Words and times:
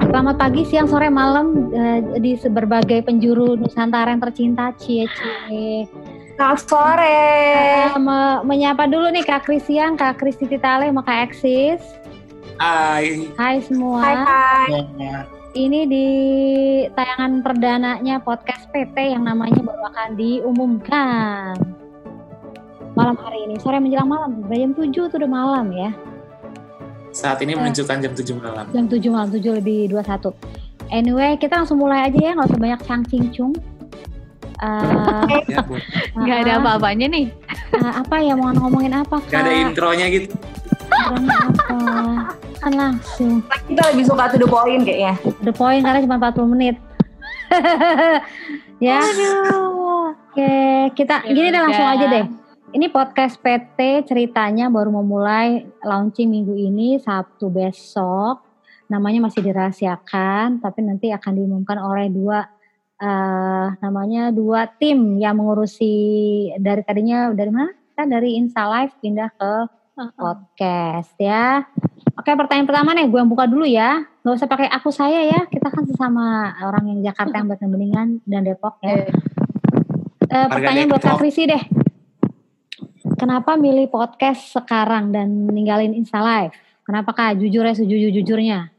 Selamat 0.00 0.40
pagi, 0.40 0.64
siang, 0.64 0.88
sore, 0.88 1.12
malam 1.12 1.68
uh, 1.68 2.00
di 2.16 2.32
berbagai 2.48 3.04
penjuru 3.04 3.60
Nusantara 3.60 4.16
yang 4.16 4.24
tercinta, 4.24 4.72
cie 4.80 5.04
cie. 5.04 5.84
Selamat 6.32 6.60
sore. 6.64 7.28
Uh, 7.92 8.00
me 8.00 8.40
menyapa 8.48 8.88
dulu 8.88 9.12
nih 9.12 9.20
Kak 9.20 9.44
Krisian, 9.44 10.00
Kak 10.00 10.16
Kristi 10.16 10.48
Titale, 10.48 10.88
sama 10.88 11.04
Kak 11.04 11.28
Eksis. 11.28 11.84
Hai. 12.56 13.28
Hai 13.36 13.60
semua. 13.60 14.00
Hai 14.00 14.16
hai. 14.16 14.80
Ini 15.52 15.80
di 15.84 16.08
tayangan 16.96 17.44
perdananya 17.44 18.16
podcast 18.24 18.64
PT 18.72 19.12
yang 19.12 19.28
namanya 19.28 19.60
baru 19.60 19.92
akan 19.92 20.16
diumumkan 20.16 21.52
malam 22.96 23.16
hari 23.20 23.44
ini. 23.44 23.60
Sore 23.60 23.76
menjelang 23.76 24.08
malam, 24.08 24.40
jam 24.48 24.72
7 24.72 24.88
itu 24.88 25.16
udah 25.20 25.28
malam 25.28 25.68
ya. 25.76 25.92
Saat 27.10 27.42
ini 27.42 27.58
menunjukkan 27.58 27.96
jam 27.98 28.12
7 28.14 28.38
malam. 28.38 28.66
Jam 28.70 28.86
7 28.86 29.10
malam, 29.10 29.28
7 29.34 29.58
lebih 29.58 29.90
21. 29.90 30.30
Anyway, 30.90 31.38
kita 31.38 31.62
langsung 31.62 31.78
mulai 31.78 32.10
aja 32.10 32.18
ya, 32.18 32.30
nggak 32.34 32.50
usah 32.50 32.60
banyak 32.60 32.80
cangcing 32.86 33.24
cung. 33.34 33.54
Uh, 34.60 35.24
ya, 35.50 35.62
Gak 36.26 36.38
ada 36.46 36.52
apa-apanya 36.62 37.06
nih. 37.10 37.26
Uh, 37.74 37.92
apa 38.02 38.16
ya, 38.22 38.34
mau 38.34 38.52
ngomongin 38.54 38.94
apa 38.94 39.22
kak? 39.22 39.30
Gak 39.30 39.42
ada 39.46 39.52
intronya 39.54 40.06
gitu. 40.10 40.34
Intronya 40.90 41.36
apa? 41.50 41.76
Kan 42.60 42.72
langsung. 42.76 43.40
Kita 43.66 43.82
lebih 43.90 44.04
suka 44.04 44.28
to 44.30 44.36
the 44.36 44.48
point 44.50 44.82
kayaknya. 44.84 45.14
The 45.40 45.54
point 45.54 45.82
karena 45.82 46.04
cuma 46.04 46.16
40 46.20 46.52
menit. 46.52 46.76
ya. 48.86 49.00
Aduh. 49.00 50.12
Oke, 50.30 50.54
kita 50.94 51.26
ya, 51.26 51.32
gini 51.34 51.48
deh 51.50 51.62
langsung 51.62 51.86
aja 51.86 52.06
deh. 52.06 52.24
Ini 52.70 52.86
podcast 52.94 53.42
PT 53.42 54.06
ceritanya 54.06 54.70
baru 54.70 54.94
memulai 54.94 55.66
launching 55.82 56.30
minggu 56.30 56.54
ini 56.54 57.02
Sabtu 57.02 57.50
besok. 57.50 58.46
Namanya 58.86 59.26
masih 59.26 59.42
dirahasiakan, 59.42 60.62
tapi 60.62 60.86
nanti 60.86 61.10
akan 61.10 61.34
diumumkan 61.34 61.82
oleh 61.82 62.06
dua 62.06 62.46
uh, 63.02 63.74
namanya 63.82 64.30
dua 64.30 64.70
tim 64.70 65.18
yang 65.18 65.42
mengurusi 65.42 65.94
dari 66.62 66.86
tadinya 66.86 67.34
dari 67.34 67.50
mana? 67.50 67.74
Kan 67.98 68.06
dari 68.06 68.38
Insta 68.38 68.62
Live 68.70 68.94
pindah 69.02 69.34
ke 69.34 69.52
podcast 70.14 71.10
ya. 71.18 71.66
Oke, 72.22 72.38
pertanyaan 72.38 72.70
pertama 72.70 72.94
nih, 72.94 73.10
gue 73.10 73.18
yang 73.18 73.30
buka 73.30 73.50
dulu 73.50 73.66
ya. 73.66 73.98
Gak 74.22 74.46
usah 74.46 74.46
pakai 74.46 74.70
aku 74.70 74.94
saya 74.94 75.26
ya. 75.26 75.42
Kita 75.50 75.74
kan 75.74 75.90
sesama 75.90 76.54
orang 76.62 76.86
yang 76.86 77.10
Jakarta 77.10 77.34
yang 77.34 77.50
buat 77.50 77.66
Beningan 77.66 78.22
dan 78.30 78.46
Depok 78.46 78.78
ya. 78.86 79.10
Uh, 80.30 80.46
pertanyaan 80.46 80.86
buat 80.86 81.02
Kak 81.02 81.18
Krisi 81.18 81.50
deh 81.50 81.79
kenapa 83.20 83.60
milih 83.60 83.92
podcast 83.92 84.56
sekarang 84.56 85.12
dan 85.12 85.28
ninggalin 85.52 85.92
Insta 85.92 86.24
Live? 86.24 86.56
Kenapa 86.88 87.12
kak? 87.12 87.36
Jujur 87.36 87.68
ya, 87.68 87.76
sejujur-jujurnya. 87.76 88.72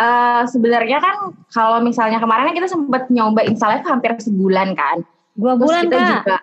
uh, 0.00 0.42
Sebenarnya 0.52 0.98
kan 1.04 1.36
kalau 1.52 1.84
misalnya 1.84 2.16
kemarin 2.16 2.48
kan 2.48 2.56
kita 2.56 2.68
sempat 2.72 3.12
nyoba 3.12 3.44
Insta 3.44 3.68
Live 3.68 3.84
hampir 3.84 4.16
sebulan 4.16 4.72
kan. 4.72 5.04
Dua 5.36 5.60
Terus 5.60 5.68
bulan 5.68 5.84
kita 5.84 5.96
kak? 6.00 6.08
Juga, 6.08 6.38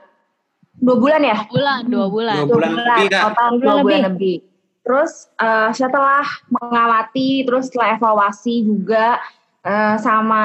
dua 0.77 0.95
bulan 1.01 1.21
ya? 1.25 1.37
Dua 1.41 1.49
bulan, 1.49 1.81
dua 1.89 2.05
bulan. 2.07 2.37
Dua 2.37 2.45
bulan, 2.45 2.45
dua 2.45 2.53
bulan 2.53 2.71
lebih 2.77 3.07
kak. 3.09 3.21
Total 3.25 3.49
dua 3.49 3.57
bulan, 3.57 3.73
dua 3.73 3.81
bulan 3.81 4.01
lebih. 4.05 4.05
lebih. 4.05 4.37
Terus 4.85 5.11
uh, 5.41 5.69
setelah 5.73 6.25
mengamati, 6.49 7.29
terus 7.43 7.63
setelah 7.67 7.97
evaluasi 7.97 8.53
juga 8.65 9.17
uh, 9.65 9.97
sama 9.97 10.43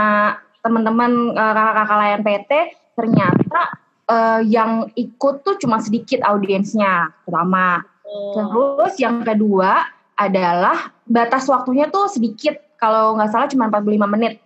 teman-teman 0.64 1.36
uh, 1.36 1.52
kakak-kakak 1.52 1.96
layan 2.00 2.22
PT, 2.24 2.50
ternyata 2.96 3.83
uh, 4.08 4.40
yang 4.44 4.88
ikut 4.96 5.44
tuh 5.44 5.56
cuma 5.60 5.80
sedikit 5.80 6.20
audiensnya 6.24 7.12
pertama. 7.24 7.82
Oh. 8.04 8.76
Terus 8.78 8.94
yang 9.00 9.24
kedua 9.24 9.88
adalah 10.14 10.94
batas 11.04 11.48
waktunya 11.50 11.90
tuh 11.90 12.06
sedikit 12.06 12.76
kalau 12.78 13.16
nggak 13.16 13.30
salah 13.32 13.48
cuma 13.50 13.68
45 13.72 14.14
menit. 14.14 14.40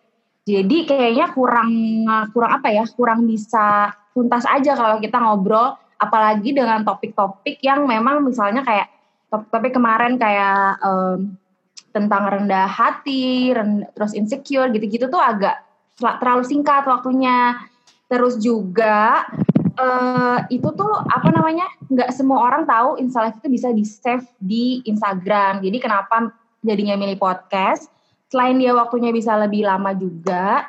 Jadi 0.49 0.89
kayaknya 0.89 1.29
kurang 1.37 1.71
kurang 2.33 2.53
apa 2.57 2.73
ya? 2.73 2.85
Kurang 2.97 3.29
bisa 3.29 3.93
tuntas 4.17 4.49
aja 4.49 4.73
kalau 4.73 4.97
kita 4.97 5.21
ngobrol 5.21 5.77
apalagi 5.99 6.55
dengan 6.55 6.87
topik-topik 6.87 7.61
yang 7.61 7.85
memang 7.85 8.23
misalnya 8.23 8.63
kayak 8.63 8.89
topik-topik 9.29 9.77
kemarin 9.77 10.17
kayak 10.17 10.79
um, 10.81 11.37
tentang 11.93 12.31
rendah 12.31 12.71
hati, 12.71 13.53
rend 13.53 13.85
terus 13.93 14.15
insecure 14.15 14.71
gitu-gitu 14.73 15.11
tuh 15.11 15.21
agak 15.21 15.59
terlalu 15.99 16.47
singkat 16.47 16.87
waktunya. 16.87 17.59
Terus 18.09 18.41
juga 18.41 19.29
uh, 19.77 20.39
itu 20.49 20.69
tuh 20.73 20.93
apa 21.09 21.29
namanya 21.33 21.69
nggak 21.89 22.11
semua 22.13 22.49
orang 22.49 22.65
tahu 22.65 22.97
Insta 23.01 23.29
itu 23.31 23.49
bisa 23.49 23.69
di 23.71 23.85
save 23.85 24.27
di 24.41 24.81
Instagram. 24.89 25.61
Jadi 25.61 25.79
kenapa 25.79 26.33
jadinya 26.65 26.97
milih 26.97 27.21
podcast? 27.21 27.93
Selain 28.29 28.57
dia 28.61 28.77
waktunya 28.77 29.09
bisa 29.09 29.37
lebih 29.41 29.65
lama 29.65 29.97
juga, 29.97 30.69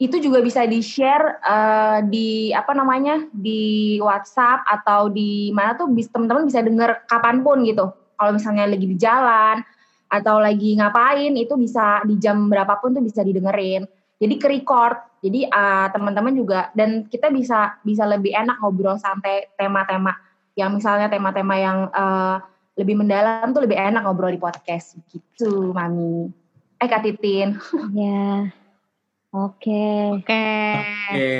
itu 0.00 0.16
juga 0.16 0.40
bisa 0.40 0.64
di 0.64 0.80
share 0.80 1.40
uh, 1.44 2.00
di 2.00 2.52
apa 2.56 2.72
namanya 2.72 3.28
di 3.36 3.96
WhatsApp 4.00 4.64
atau 4.64 5.12
di 5.12 5.52
mana 5.52 5.76
tuh 5.76 5.92
teman-teman 5.92 6.48
bisa 6.48 6.64
denger 6.64 7.04
kapan 7.04 7.44
pun 7.44 7.64
gitu. 7.68 7.92
Kalau 8.16 8.32
misalnya 8.32 8.64
lagi 8.64 8.86
di 8.88 8.96
jalan 8.96 9.60
atau 10.06 10.38
lagi 10.38 10.78
ngapain 10.78 11.34
itu 11.34 11.58
bisa 11.58 12.00
di 12.06 12.14
jam 12.22 12.46
berapapun 12.46 12.94
tuh 12.94 13.02
bisa 13.02 13.26
didengerin 13.26 13.82
jadi 14.22 14.34
ke 14.38 14.46
record 14.48 14.96
jadi 15.24 15.48
uh, 15.48 15.88
teman-teman 15.90 16.34
juga 16.36 16.68
dan 16.76 17.08
kita 17.08 17.32
bisa 17.32 17.80
bisa 17.80 18.04
lebih 18.04 18.36
enak 18.36 18.60
ngobrol 18.60 19.00
sampai 19.00 19.48
tema-tema. 19.56 20.12
Yang 20.56 20.80
misalnya 20.80 21.08
tema-tema 21.12 21.54
yang 21.56 21.78
uh, 21.92 22.40
lebih 22.76 23.00
mendalam 23.00 23.52
tuh 23.56 23.64
lebih 23.64 23.76
enak 23.76 24.04
ngobrol 24.04 24.32
di 24.32 24.40
podcast. 24.40 25.00
Gitu 25.08 25.72
mami. 25.72 26.28
Eh 26.76 26.88
kak 26.88 27.04
titin. 27.04 27.56
Ya. 27.96 28.52
Oke. 29.32 30.16
Oke. 30.20 30.44
Oke. 31.12 31.32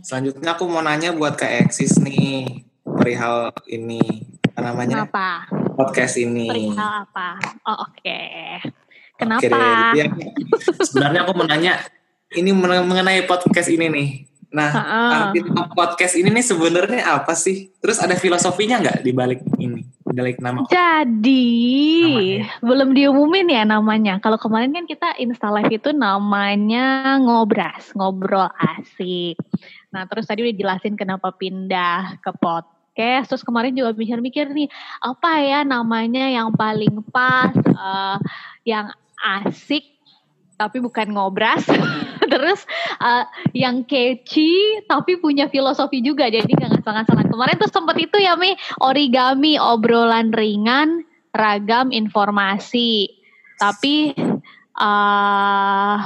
Selanjutnya 0.00 0.56
aku 0.56 0.64
mau 0.68 0.84
nanya 0.84 1.12
buat 1.12 1.36
kak 1.36 1.68
eksis 1.68 2.00
nih 2.00 2.64
perihal 2.84 3.52
ini. 3.68 4.00
Apa 4.56 4.60
namanya? 4.72 5.04
Apa 5.04 5.48
podcast 5.76 6.20
ini. 6.20 6.48
Perihal 6.48 7.08
apa? 7.08 7.36
Oh 7.68 7.84
oke. 7.84 8.00
Okay. 8.00 8.60
kenapa? 9.20 9.44
okay, 9.44 9.96
ya, 10.00 10.06
sebenarnya 10.80 11.20
aku 11.28 11.32
mau 11.36 11.44
nanya 11.44 11.76
ini 12.30 12.50
mengenai 12.54 13.26
podcast 13.26 13.66
ini 13.66 13.86
nih. 13.90 14.08
Nah, 14.50 14.70
uh-uh. 14.74 15.10
arti 15.30 15.46
podcast 15.78 16.18
ini 16.18 16.26
nih 16.34 16.42
sebenarnya 16.42 17.06
apa 17.06 17.38
sih? 17.38 17.70
Terus 17.78 18.02
ada 18.02 18.18
filosofinya 18.18 18.82
nggak 18.82 18.98
di 19.06 19.12
balik 19.14 19.40
ini? 19.62 19.86
Di 19.86 20.10
balik 20.10 20.42
nama? 20.42 20.66
Jadi 20.66 21.54
namanya. 22.02 22.58
belum 22.58 22.88
diumumin 22.94 23.46
ya 23.46 23.62
namanya. 23.62 24.18
Kalau 24.18 24.38
kemarin 24.42 24.74
kan 24.74 24.90
kita 24.90 25.14
Insta 25.22 25.54
Live 25.54 25.70
itu 25.70 25.94
namanya 25.94 27.18
ngobras, 27.22 27.94
ngobrol 27.94 28.50
asik. 28.58 29.38
Nah, 29.94 30.06
terus 30.10 30.26
tadi 30.26 30.42
udah 30.42 30.54
jelasin 30.54 30.98
kenapa 30.98 31.30
pindah 31.30 32.18
ke 32.18 32.34
podcast. 32.34 33.30
Terus 33.30 33.46
kemarin 33.46 33.70
juga 33.70 33.94
mikir-mikir 33.94 34.50
nih, 34.50 34.66
apa 34.98 35.30
ya 35.46 35.62
namanya 35.62 36.26
yang 36.26 36.50
paling 36.50 37.06
pas, 37.14 37.54
uh, 37.54 38.18
yang 38.66 38.90
asik 39.18 39.94
tapi 40.58 40.82
bukan 40.82 41.14
ngobras. 41.14 41.64
Terus 42.30 42.62
uh, 43.02 43.26
yang 43.52 43.82
catchy 43.84 44.80
tapi 44.86 45.18
punya 45.18 45.50
filosofi 45.50 46.00
juga. 46.00 46.30
Jadi 46.30 46.50
nggak 46.50 46.80
ngasal-ngasalan. 46.80 47.26
Kemarin 47.26 47.56
tuh 47.58 47.70
sempet 47.70 47.96
itu 47.98 48.16
ya 48.22 48.38
Mi, 48.38 48.54
origami 48.80 49.58
obrolan 49.58 50.30
ringan, 50.30 51.02
ragam 51.34 51.90
informasi. 51.90 53.10
Tapi 53.58 54.14
uh, 54.78 55.98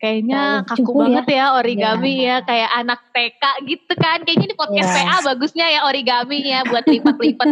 kayaknya 0.00 0.64
kaku 0.64 0.80
Cukup 0.80 0.96
banget 1.04 1.26
ya, 1.28 1.36
ya 1.36 1.46
origami 1.60 2.14
ya. 2.24 2.40
ya 2.40 2.46
kayak 2.48 2.70
anak 2.72 3.00
TK 3.12 3.42
gitu 3.68 3.92
kan 4.00 4.18
kayaknya 4.24 4.48
di 4.48 4.56
podcast 4.56 4.88
yeah. 4.96 5.04
PA 5.04 5.16
bagusnya 5.28 5.66
ya 5.68 5.80
origami 5.84 6.38
ya 6.40 6.64
buat 6.64 6.88
lipat-lipat 6.88 7.48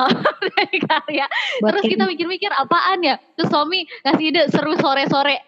dari 0.58 0.78
karya 0.82 1.26
terus 1.62 1.82
kita 1.86 2.04
mikir-mikir 2.10 2.50
apaan 2.50 3.06
ya 3.06 3.22
terus 3.38 3.54
suami 3.54 3.86
ngasih 4.02 4.34
ide 4.34 4.42
seru 4.50 4.74
sore-sore 4.82 5.38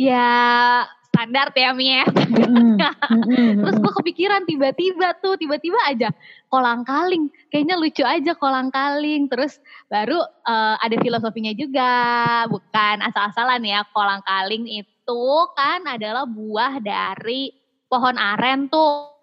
ya 0.00 0.88
standar 1.16 1.48
ya 1.56 1.72
Mie. 1.72 2.04
Mm, 2.04 2.76
Terus 3.64 3.76
gue 3.80 3.92
kepikiran 4.04 4.44
tiba-tiba 4.44 5.16
tuh 5.24 5.40
tiba-tiba 5.40 5.80
aja 5.88 6.12
kolang 6.52 6.84
kaling. 6.84 7.32
Kayaknya 7.48 7.76
lucu 7.80 8.04
aja 8.04 8.36
kolang 8.36 8.68
kaling. 8.68 9.32
Terus 9.32 9.56
baru 9.88 10.20
uh, 10.20 10.76
ada 10.76 11.00
filosofinya 11.00 11.56
juga. 11.56 11.92
Bukan 12.52 13.00
asal-asalan 13.00 13.64
ya. 13.64 13.80
Kolang 13.96 14.20
kaling 14.28 14.68
itu 14.68 15.24
kan 15.56 15.88
adalah 15.88 16.28
buah 16.28 16.84
dari 16.84 17.48
pohon 17.88 18.20
aren 18.20 18.68
tuh. 18.68 19.16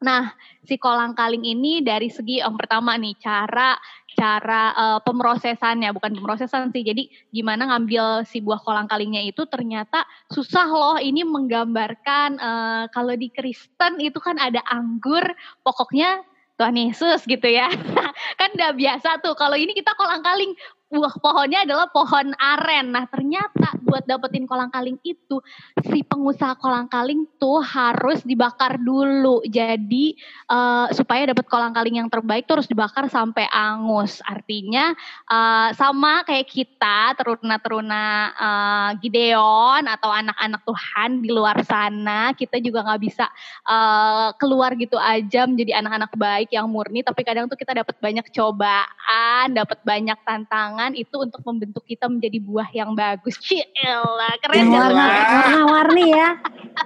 Nah, 0.00 0.32
si 0.64 0.80
kolang 0.80 1.12
kaling 1.12 1.44
ini 1.44 1.84
dari 1.84 2.08
segi 2.08 2.40
yang 2.40 2.56
pertama 2.56 2.96
nih 2.96 3.12
cara 3.20 3.76
cara 4.16 4.72
uh, 4.72 4.98
pemrosesannya 5.04 5.92
bukan 5.92 6.16
pemrosesan 6.16 6.72
sih. 6.72 6.80
Jadi 6.80 7.12
gimana 7.28 7.68
ngambil 7.68 8.24
si 8.24 8.40
buah 8.40 8.64
kolang 8.64 8.88
kalingnya 8.88 9.20
itu 9.28 9.44
ternyata 9.44 10.08
susah 10.32 10.68
loh. 10.72 10.96
Ini 10.96 11.28
menggambarkan 11.28 12.40
uh, 12.40 12.84
kalau 12.96 13.12
di 13.12 13.28
Kristen 13.28 14.00
itu 14.00 14.16
kan 14.24 14.40
ada 14.40 14.64
anggur, 14.72 15.22
pokoknya 15.60 16.24
Tuhan 16.56 16.76
Yesus 16.80 17.28
gitu 17.28 17.48
ya. 17.48 17.68
kan 18.40 18.48
udah 18.56 18.72
biasa 18.72 19.20
tuh. 19.20 19.36
Kalau 19.36 19.56
ini 19.60 19.76
kita 19.76 19.92
kolang 20.00 20.24
kaling 20.24 20.56
buah 20.90 21.14
pohonnya 21.22 21.62
adalah 21.62 21.86
pohon 21.94 22.34
aren. 22.34 22.90
Nah 22.90 23.06
ternyata 23.06 23.78
buat 23.78 24.02
dapetin 24.10 24.42
kolang 24.42 24.74
kaling 24.74 24.98
itu 25.06 25.38
si 25.86 26.02
pengusaha 26.02 26.58
kolang 26.58 26.90
kaling 26.90 27.30
tuh 27.38 27.62
harus 27.62 28.26
dibakar 28.26 28.74
dulu. 28.82 29.38
Jadi 29.46 30.18
uh, 30.50 30.90
supaya 30.90 31.30
dapat 31.30 31.46
kolang 31.46 31.70
kaling 31.70 32.02
yang 32.02 32.10
terbaik 32.10 32.50
tuh 32.50 32.58
harus 32.58 32.66
dibakar 32.66 33.06
sampai 33.06 33.46
angus. 33.54 34.18
Artinya 34.26 34.90
uh, 35.30 35.70
sama 35.78 36.26
kayak 36.26 36.50
kita 36.50 37.14
teruna-teruna 37.14 38.04
uh, 38.34 38.90
Gideon 38.98 39.86
atau 39.86 40.10
anak-anak 40.10 40.66
Tuhan 40.66 41.22
di 41.22 41.30
luar 41.30 41.62
sana, 41.62 42.34
kita 42.34 42.58
juga 42.58 42.82
nggak 42.82 43.00
bisa 43.00 43.30
uh, 43.62 44.34
keluar 44.42 44.74
gitu 44.74 44.98
aja 44.98 45.46
menjadi 45.46 45.78
anak-anak 45.78 46.10
baik 46.18 46.50
yang 46.50 46.66
murni. 46.66 47.06
Tapi 47.06 47.22
kadang 47.22 47.46
tuh 47.46 47.54
kita 47.54 47.78
dapat 47.78 47.94
banyak 48.02 48.26
cobaan, 48.34 49.54
dapat 49.54 49.78
banyak 49.86 50.18
tantangan 50.26 50.79
tangan 50.80 50.96
itu 50.96 51.16
untuk 51.20 51.44
membentuk 51.44 51.84
kita 51.84 52.08
menjadi 52.08 52.40
buah 52.40 52.72
yang 52.72 52.96
bagus. 52.96 53.36
Cila, 53.44 54.32
keren 54.40 54.64
ya. 54.64 54.80
Warna, 54.80 55.04
warna-warni 55.12 56.04
ya. 56.08 56.28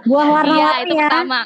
Buah 0.02 0.26
warna-warni 0.34 0.82
iya, 0.82 0.82
itu 0.82 0.94
ya. 0.98 1.06
Pertama. 1.06 1.40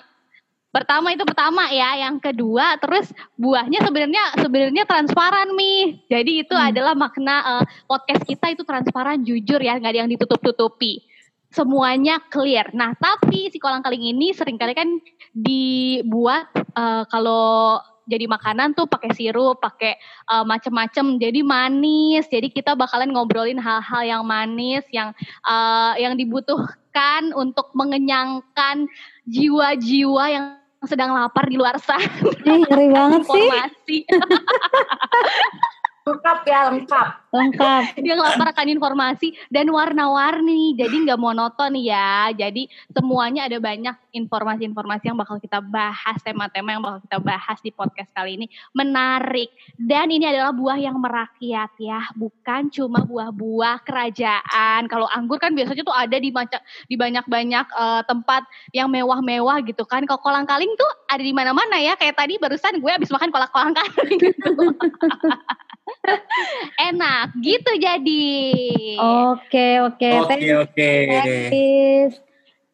Pertama 0.69 1.09
itu 1.13 1.25
pertama 1.29 1.63
ya, 1.69 1.91
yang 2.09 2.17
kedua 2.17 2.81
terus 2.81 3.13
buahnya 3.37 3.85
sebenarnya 3.85 4.25
sebenarnya 4.41 4.85
transparan 4.89 5.53
nih. 5.61 6.01
Jadi 6.09 6.33
itu 6.41 6.55
hmm. 6.57 6.69
adalah 6.73 6.97
makna 6.97 7.37
uh, 7.45 7.65
podcast 7.85 8.25
kita 8.25 8.57
itu 8.57 8.65
transparan, 8.65 9.21
jujur 9.21 9.61
ya, 9.61 9.77
nggak 9.77 9.93
ada 9.93 10.01
yang 10.09 10.13
ditutup-tutupi 10.17 11.05
semuanya 11.53 12.17
clear. 12.33 12.73
Nah, 12.73 12.97
tapi 12.97 13.53
si 13.53 13.61
kolang 13.61 13.85
kaling 13.85 14.09
ini 14.09 14.33
sering 14.33 14.57
kali 14.57 14.73
kan 14.73 14.89
dibuat 15.37 16.49
uh, 16.77 17.05
kalau 17.13 17.81
jadi 18.09 18.25
makanan 18.25 18.73
tuh 18.73 18.89
pakai 18.89 19.13
sirup, 19.13 19.61
pakai 19.61 20.01
uh, 20.33 20.43
macem-macem, 20.43 21.21
jadi 21.21 21.45
manis. 21.45 22.25
Jadi 22.33 22.49
kita 22.49 22.73
bakalan 22.73 23.13
ngobrolin 23.13 23.61
hal-hal 23.61 24.03
yang 24.03 24.23
manis, 24.25 24.83
yang 24.89 25.13
uh, 25.45 25.93
yang 26.01 26.17
dibutuhkan 26.17 27.37
untuk 27.37 27.69
mengenyangkan 27.77 28.89
jiwa-jiwa 29.29 30.25
yang 30.33 30.45
sedang 30.89 31.13
lapar 31.13 31.45
di 31.51 31.61
luar 31.61 31.77
sana. 31.77 32.09
Eh, 32.49 32.59
ngeri 32.65 32.89
banget 32.91 33.23
sih. 33.85 34.03
lengkap 36.09 36.39
ya 36.49 36.61
lengkap. 36.73 37.09
Lengkap. 37.29 37.83
Dia 38.05 38.15
ngelaparkan 38.17 38.67
informasi 38.73 39.37
dan 39.53 39.69
warna-warni 39.69 40.73
jadi 40.73 40.97
nggak 41.05 41.21
monoton 41.21 41.77
ya. 41.77 42.33
Jadi 42.33 42.73
semuanya 42.89 43.45
ada 43.45 43.61
banyak 43.61 43.93
informasi-informasi 44.17 45.13
yang 45.13 45.19
bakal 45.21 45.37
kita 45.37 45.61
bahas 45.61 46.17
tema-tema 46.25 46.73
yang 46.73 46.83
bakal 46.83 47.01
kita 47.05 47.19
bahas 47.21 47.59
di 47.61 47.71
podcast 47.71 48.09
kali 48.17 48.41
ini. 48.41 48.47
Menarik. 48.73 49.53
Dan 49.77 50.09
ini 50.09 50.25
adalah 50.25 50.57
buah 50.57 50.81
yang 50.81 50.97
merakyat 50.97 51.73
ya. 51.77 52.01
Bukan 52.17 52.73
cuma 52.73 53.05
buah-buah 53.05 53.85
kerajaan. 53.85 54.89
Kalau 54.89 55.07
anggur 55.13 55.37
kan 55.37 55.53
biasanya 55.53 55.85
tuh 55.85 55.97
ada 55.97 56.17
di 56.17 56.33
banyak 56.33 56.63
di 56.89 56.97
banyak-banyak 56.97 57.67
uh, 57.77 58.03
tempat 58.09 58.49
yang 58.73 58.89
mewah-mewah 58.89 59.61
gitu 59.69 59.85
kan. 59.85 60.03
Kalau 60.09 60.21
kolang 60.25 60.49
kaling 60.49 60.73
tuh 60.81 60.91
ada 61.13 61.21
di 61.21 61.37
mana-mana 61.37 61.77
ya. 61.77 61.93
Kayak 62.01 62.25
tadi 62.25 62.41
barusan 62.41 62.81
gue 62.81 62.91
habis 62.91 63.13
makan 63.13 63.29
kolak 63.29 63.53
kolang 63.53 63.77
kaling. 63.77 64.17
gitu. 64.17 64.51
Enak, 66.91 67.37
gitu 67.43 67.71
jadi. 67.81 68.27
Oke, 69.33 69.83
oke. 69.85 70.11
Oke, 70.25 70.49
oke. 70.67 71.39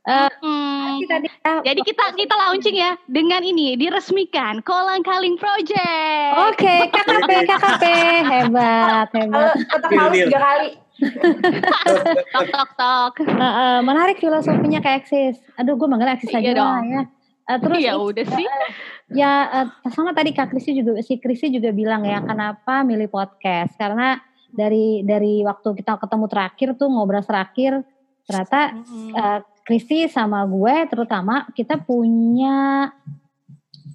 Uh, 0.04 0.28
hmm. 0.44 1.00
tadi, 1.08 1.32
jadi 1.64 1.80
kita 1.80 2.04
kita 2.12 2.34
launching 2.36 2.76
ya 2.76 2.92
dengan 3.08 3.40
ini 3.40 3.72
diresmikan 3.72 4.60
Kolang 4.60 5.00
Kaling 5.00 5.40
Project. 5.40 6.32
Oke, 6.52 6.60
okay, 6.60 6.92
KKP 6.92 7.30
KKP 7.48 7.84
hebat 8.20 9.08
hebat. 9.16 9.56
Tetap 9.64 9.88
harus 9.96 10.28
tiga 10.28 10.40
kali. 10.44 10.70
tok 12.36 12.46
tok 12.52 12.70
tok. 12.76 13.12
Uh, 13.24 13.40
uh, 13.40 13.76
menarik 13.80 14.20
filosofinya 14.20 14.84
kayak 14.84 15.08
eksis. 15.08 15.40
Aduh, 15.56 15.72
gue 15.80 15.88
manggil 15.88 16.12
eksis 16.12 16.28
iya 16.36 16.52
aja 16.52 16.52
dong. 16.52 16.84
ya. 16.84 17.02
Uh, 17.44 17.58
terus 17.60 17.78
ya 17.84 17.94
udah 18.00 18.24
sih. 18.24 18.46
Uh, 18.48 18.68
ya 19.12 19.32
uh, 19.64 19.90
sama 19.92 20.16
tadi 20.16 20.32
Kak 20.32 20.48
Krisi 20.48 20.72
juga 20.72 20.96
si 21.04 21.20
Krisi 21.20 21.52
juga 21.52 21.70
bilang 21.76 22.08
ya 22.08 22.24
kenapa 22.24 22.80
milih 22.80 23.12
podcast 23.12 23.76
karena 23.76 24.16
dari 24.54 25.04
dari 25.04 25.44
waktu 25.44 25.76
kita 25.76 26.00
ketemu 26.00 26.26
terakhir 26.30 26.68
tuh 26.78 26.88
ngobrol 26.88 27.20
terakhir 27.26 27.84
ternyata 28.24 28.72
mm-hmm. 28.72 29.12
uh, 29.12 29.40
Krisi 29.64 30.08
sama 30.08 30.44
gue 30.48 30.88
terutama 30.88 31.44
kita 31.52 31.80
punya 31.80 32.88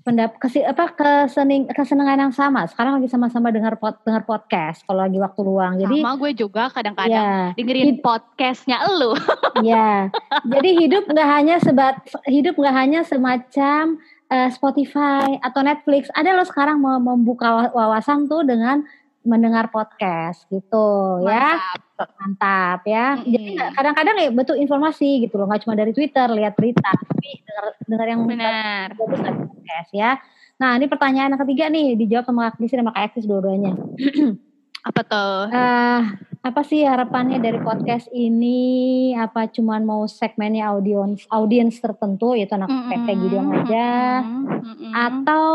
pendap 0.04 0.40
kesi, 0.40 0.64
apa 0.64 0.96
kesening 0.96 1.68
kesenangan 1.70 2.30
yang 2.30 2.34
sama. 2.34 2.66
Sekarang 2.66 3.00
lagi 3.00 3.12
sama-sama 3.12 3.52
dengar 3.52 3.76
pod, 3.76 4.00
dengar 4.04 4.24
podcast 4.24 4.84
kalau 4.88 5.04
lagi 5.04 5.20
waktu 5.20 5.42
luang. 5.44 5.74
Jadi 5.78 6.00
sama 6.00 6.16
gue 6.18 6.32
juga 6.34 6.64
kadang-kadang 6.72 7.12
ya, 7.12 7.54
dengerin 7.56 7.86
hid, 7.94 8.00
podcastnya 8.00 8.78
elu. 8.88 9.14
ya. 9.70 10.10
Jadi 10.48 10.70
hidup 10.80 11.04
nggak 11.10 11.30
hanya 11.30 11.56
sebat 11.60 12.00
hidup 12.26 12.56
nggak 12.56 12.76
hanya 12.76 13.02
semacam 13.04 14.00
uh, 14.30 14.50
Spotify 14.54 15.38
atau 15.42 15.62
Netflix, 15.66 16.08
ada 16.14 16.38
lo 16.38 16.46
sekarang 16.46 16.80
mau 16.80 17.02
membuka 17.02 17.74
wawasan 17.74 18.30
tuh 18.30 18.46
dengan 18.46 18.86
mendengar 19.30 19.70
podcast 19.70 20.50
gitu 20.50 21.22
ya. 21.22 21.62
Mantap. 21.62 22.10
ya 22.10 22.18
mantap 22.18 22.80
ya 22.90 23.06
mm 23.14 23.20
-hmm. 23.22 23.32
jadi 23.32 23.52
kadang-kadang 23.78 24.16
ya 24.18 24.30
betul 24.34 24.56
informasi 24.58 25.30
gitu 25.30 25.38
loh 25.38 25.46
nggak 25.46 25.62
cuma 25.68 25.78
dari 25.78 25.92
Twitter 25.94 26.28
lihat 26.34 26.58
berita 26.58 26.90
tapi 26.90 27.30
dengar 27.46 27.66
dengar 27.86 28.08
yang 28.10 28.22
benar 28.26 28.88
bagus 28.98 29.20
podcast 29.22 29.90
ya 29.94 30.12
nah 30.60 30.76
ini 30.76 30.90
pertanyaan 30.90 31.38
yang 31.38 31.42
ketiga 31.46 31.66
nih 31.72 31.96
dijawab 31.96 32.26
sama 32.28 32.52
Kak 32.52 32.60
Disi 32.60 32.76
sama 32.76 32.92
Kak 32.92 33.04
Eksis 33.14 33.30
dua-duanya 33.30 33.78
apa 34.80 35.02
tuh 35.04 35.52
uh, 35.52 36.02
apa 36.40 36.64
sih 36.64 36.88
harapannya 36.88 37.44
dari 37.44 37.60
podcast 37.60 38.08
ini? 38.16 39.12
Apa 39.12 39.52
cuman 39.52 39.84
mau 39.84 40.08
segmennya 40.08 40.72
audiens 40.72 41.28
audiens 41.28 41.76
tertentu 41.84 42.32
yaitu 42.32 42.56
anak 42.56 42.72
mm 42.72 42.80
-hmm. 42.80 42.92
PT 42.96 43.08
gitu 43.28 43.38
aja 43.44 43.92
mm 44.24 44.44
-hmm. 44.48 44.92
atau 44.96 45.48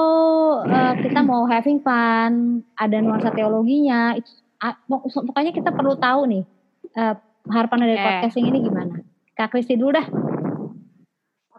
uh, 0.61 0.95
kita 1.01 1.21
mau 1.25 1.49
having 1.49 1.81
fun, 1.81 2.61
ada 2.77 2.97
nuansa 3.01 3.33
teologinya. 3.33 4.13
Itu, 4.13 4.29
uh, 4.61 4.77
pokoknya 5.25 5.57
kita 5.57 5.73
perlu 5.73 5.97
tahu 5.97 6.21
nih 6.29 6.45
uh, 7.01 7.17
harapan 7.49 7.79
dari 7.89 7.97
okay. 7.97 8.05
podcast 8.05 8.37
ini 8.37 8.59
gimana? 8.61 8.95
Kak 9.35 9.57
Kristi 9.57 9.75
dulu 9.81 9.97
dah. 9.97 10.07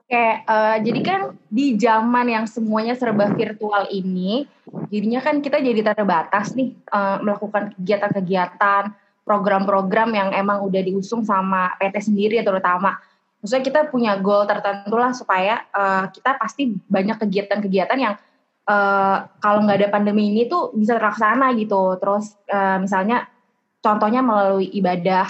Oke, 0.05 0.25
uh, 0.45 0.77
jadi 0.85 1.01
kan 1.01 1.21
di 1.49 1.81
zaman 1.81 2.29
yang 2.29 2.45
semuanya 2.45 2.93
serba 2.93 3.25
virtual 3.33 3.89
ini, 3.89 4.45
jadinya 4.93 5.17
kan 5.17 5.41
kita 5.41 5.57
jadi 5.57 5.81
terbatas 5.81 6.53
nih 6.53 6.77
uh, 6.93 7.25
melakukan 7.25 7.73
kegiatan-kegiatan 7.73 8.93
program-program 9.25 10.13
yang 10.13 10.29
emang 10.29 10.61
udah 10.61 10.77
diusung 10.85 11.25
sama 11.25 11.73
PT 11.81 12.13
sendiri 12.13 12.37
terutama. 12.45 13.01
Maksudnya 13.41 13.65
kita 13.65 13.81
punya 13.89 14.13
goal 14.21 14.45
tertentu 14.45 14.93
lah 14.93 15.09
supaya 15.09 15.65
uh, 15.73 16.05
kita 16.13 16.37
pasti 16.37 16.77
banyak 16.85 17.17
kegiatan-kegiatan 17.25 17.97
yang 17.97 18.13
uh, 18.69 19.25
kalau 19.41 19.65
nggak 19.65 19.81
ada 19.81 19.89
pandemi 19.89 20.29
ini 20.29 20.45
tuh 20.45 20.69
bisa 20.77 21.01
terlaksana 21.01 21.49
gitu. 21.57 21.97
Terus 21.97 22.37
uh, 22.53 22.77
misalnya 22.77 23.25
contohnya 23.81 24.21
melalui 24.21 24.69
ibadah 24.69 25.25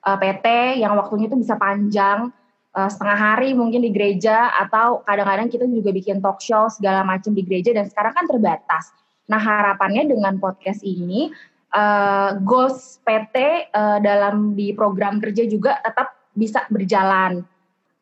uh, 0.00 0.16
PT 0.16 0.80
yang 0.80 0.96
waktunya 0.96 1.28
tuh 1.28 1.36
bisa 1.36 1.60
panjang 1.60 2.32
uh, 2.74 2.90
setengah 2.90 3.18
hari 3.18 3.54
mungkin 3.54 3.80
di 3.86 3.90
gereja 3.94 4.50
atau 4.58 5.00
kadang-kadang 5.06 5.48
kita 5.48 5.64
juga 5.70 5.90
bikin 5.94 6.18
talk 6.18 6.42
show 6.42 6.66
segala 6.68 7.06
macam 7.06 7.32
di 7.32 7.42
gereja 7.46 7.70
dan 7.72 7.86
sekarang 7.86 8.12
kan 8.12 8.26
terbatas. 8.26 8.90
Nah 9.30 9.40
harapannya 9.40 10.10
dengan 10.10 10.36
podcast 10.36 10.84
ini 10.84 11.32
uh, 11.74 12.36
goals 12.42 13.00
PT 13.02 13.36
uh, 13.72 13.98
eh, 13.98 13.98
dalam 14.00 14.52
di 14.54 14.72
program 14.72 15.18
kerja 15.18 15.44
juga 15.48 15.80
tetap 15.82 16.14
bisa 16.34 16.66
berjalan 16.70 17.42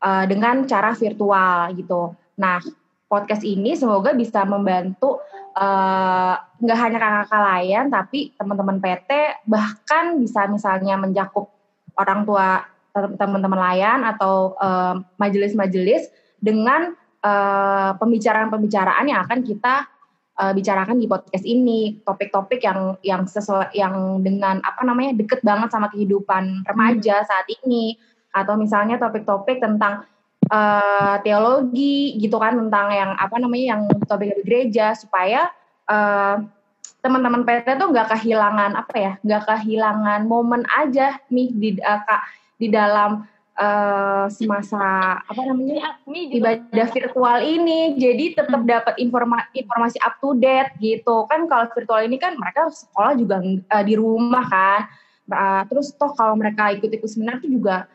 uh, 0.00 0.24
dengan 0.28 0.64
cara 0.68 0.96
virtual 0.96 1.72
gitu. 1.76 2.16
Nah, 2.40 2.64
podcast 3.08 3.44
ini 3.44 3.76
semoga 3.76 4.16
bisa 4.16 4.44
membantu 4.48 5.20
nggak 6.64 6.78
uh, 6.78 6.80
hanya 6.80 6.96
kakak 6.96 7.42
layan 7.44 7.92
tapi 7.92 8.32
teman-teman 8.40 8.80
PT 8.80 9.44
bahkan 9.44 10.16
bisa 10.16 10.48
misalnya 10.48 10.96
mencakup 10.96 11.52
orang 11.92 12.24
tua 12.24 12.71
teman-teman 12.92 13.56
layan 13.56 14.04
atau 14.04 14.52
majelis-majelis 15.16 16.08
uh, 16.08 16.12
dengan 16.36 16.92
pembicaraan-pembicaraan 17.96 19.08
yang 19.08 19.24
akan 19.24 19.40
kita 19.40 19.88
uh, 20.38 20.52
bicarakan 20.52 20.96
di 20.98 21.06
podcast 21.08 21.44
ini 21.44 22.00
topik-topik 22.02 22.60
yang 22.62 22.96
yang 23.04 23.22
sesuai 23.28 23.74
yang 23.76 24.22
dengan 24.24 24.62
apa 24.64 24.82
namanya 24.86 25.16
deket 25.18 25.44
banget 25.44 25.68
sama 25.72 25.92
kehidupan 25.92 26.64
remaja 26.64 27.22
hmm. 27.22 27.28
saat 27.28 27.46
ini 27.62 27.98
atau 28.32 28.56
misalnya 28.56 28.96
topik-topik 28.96 29.60
tentang 29.60 30.08
uh, 30.48 31.20
teologi 31.20 32.16
gitu 32.16 32.40
kan 32.40 32.56
tentang 32.56 32.88
yang 32.90 33.10
apa 33.14 33.36
namanya 33.36 33.76
yang 33.76 33.82
topik 34.08 34.32
di 34.40 34.42
gereja 34.44 34.96
supaya 34.96 35.52
uh, 35.86 36.40
teman-teman 37.02 37.42
PT 37.44 37.76
tuh 37.76 37.90
nggak 37.92 38.08
kehilangan 38.16 38.72
apa 38.78 38.94
ya 38.96 39.12
nggak 39.20 39.42
kehilangan 39.44 40.20
momen 40.24 40.62
aja 40.70 41.18
nih 41.28 41.48
di 41.52 41.68
uh, 41.82 42.00
di 42.62 42.70
dalam 42.70 43.26
uh, 43.58 44.30
semasa 44.30 45.18
apa 45.18 45.42
namanya 45.42 45.98
ibadah 46.06 46.88
virtual 46.94 47.38
ini. 47.42 47.98
Jadi 47.98 48.38
tetap 48.38 48.62
hmm. 48.62 48.70
dapat 48.70 48.94
informa 49.02 49.42
informasi 49.50 49.98
up 50.00 50.22
to 50.22 50.38
date 50.38 50.70
gitu. 50.78 51.26
Kan 51.26 51.50
kalau 51.50 51.66
virtual 51.74 52.06
ini 52.06 52.22
kan 52.22 52.38
mereka 52.38 52.70
sekolah 52.70 53.18
juga 53.18 53.42
uh, 53.42 53.84
di 53.84 53.94
rumah 53.98 54.46
kan. 54.46 54.86
Uh, 55.32 55.62
terus 55.70 55.94
toh 55.96 56.12
kalau 56.14 56.36
mereka 56.36 56.70
ikut-ikut 56.76 57.08
seminar 57.08 57.40
itu 57.40 57.56
juga 57.58 57.88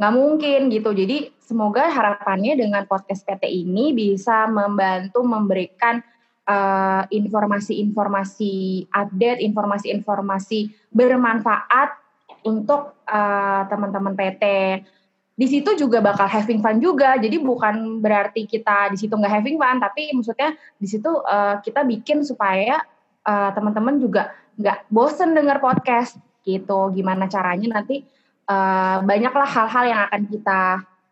nggak 0.00 0.14
mungkin 0.16 0.60
gitu. 0.72 0.90
Jadi 0.96 1.30
semoga 1.38 1.86
harapannya 1.92 2.56
dengan 2.56 2.82
podcast 2.88 3.22
PT 3.22 3.46
ini 3.46 3.92
bisa 3.92 4.48
membantu 4.48 5.22
memberikan 5.22 6.02
informasi-informasi 7.14 8.54
uh, 8.90 9.06
update 9.06 9.38
informasi-informasi 9.38 10.74
bermanfaat 10.90 11.94
untuk 12.44 12.96
uh, 13.06 13.62
teman-teman 13.68 14.14
PT. 14.16 14.44
Di 15.40 15.46
situ 15.48 15.72
juga 15.72 16.04
bakal 16.04 16.28
having 16.28 16.60
fun 16.60 16.76
juga. 16.78 17.16
Jadi 17.16 17.40
bukan 17.40 18.04
berarti 18.04 18.44
kita 18.44 18.92
di 18.92 19.00
situ 19.00 19.16
nggak 19.16 19.40
having 19.40 19.56
fun, 19.56 19.80
tapi 19.80 20.12
maksudnya 20.12 20.52
di 20.76 20.86
situ 20.88 21.08
uh, 21.08 21.60
kita 21.64 21.80
bikin 21.84 22.20
supaya 22.20 22.84
uh, 23.24 23.50
teman-teman 23.56 23.96
juga 23.96 24.36
nggak 24.60 24.92
bosen 24.92 25.32
dengar 25.32 25.64
podcast 25.64 26.20
gitu. 26.44 26.92
Gimana 26.92 27.24
caranya 27.28 27.80
nanti 27.80 28.04
uh, 28.48 29.00
banyaklah 29.00 29.48
hal-hal 29.48 29.84
yang 29.88 30.00
akan 30.10 30.22
kita 30.28 30.60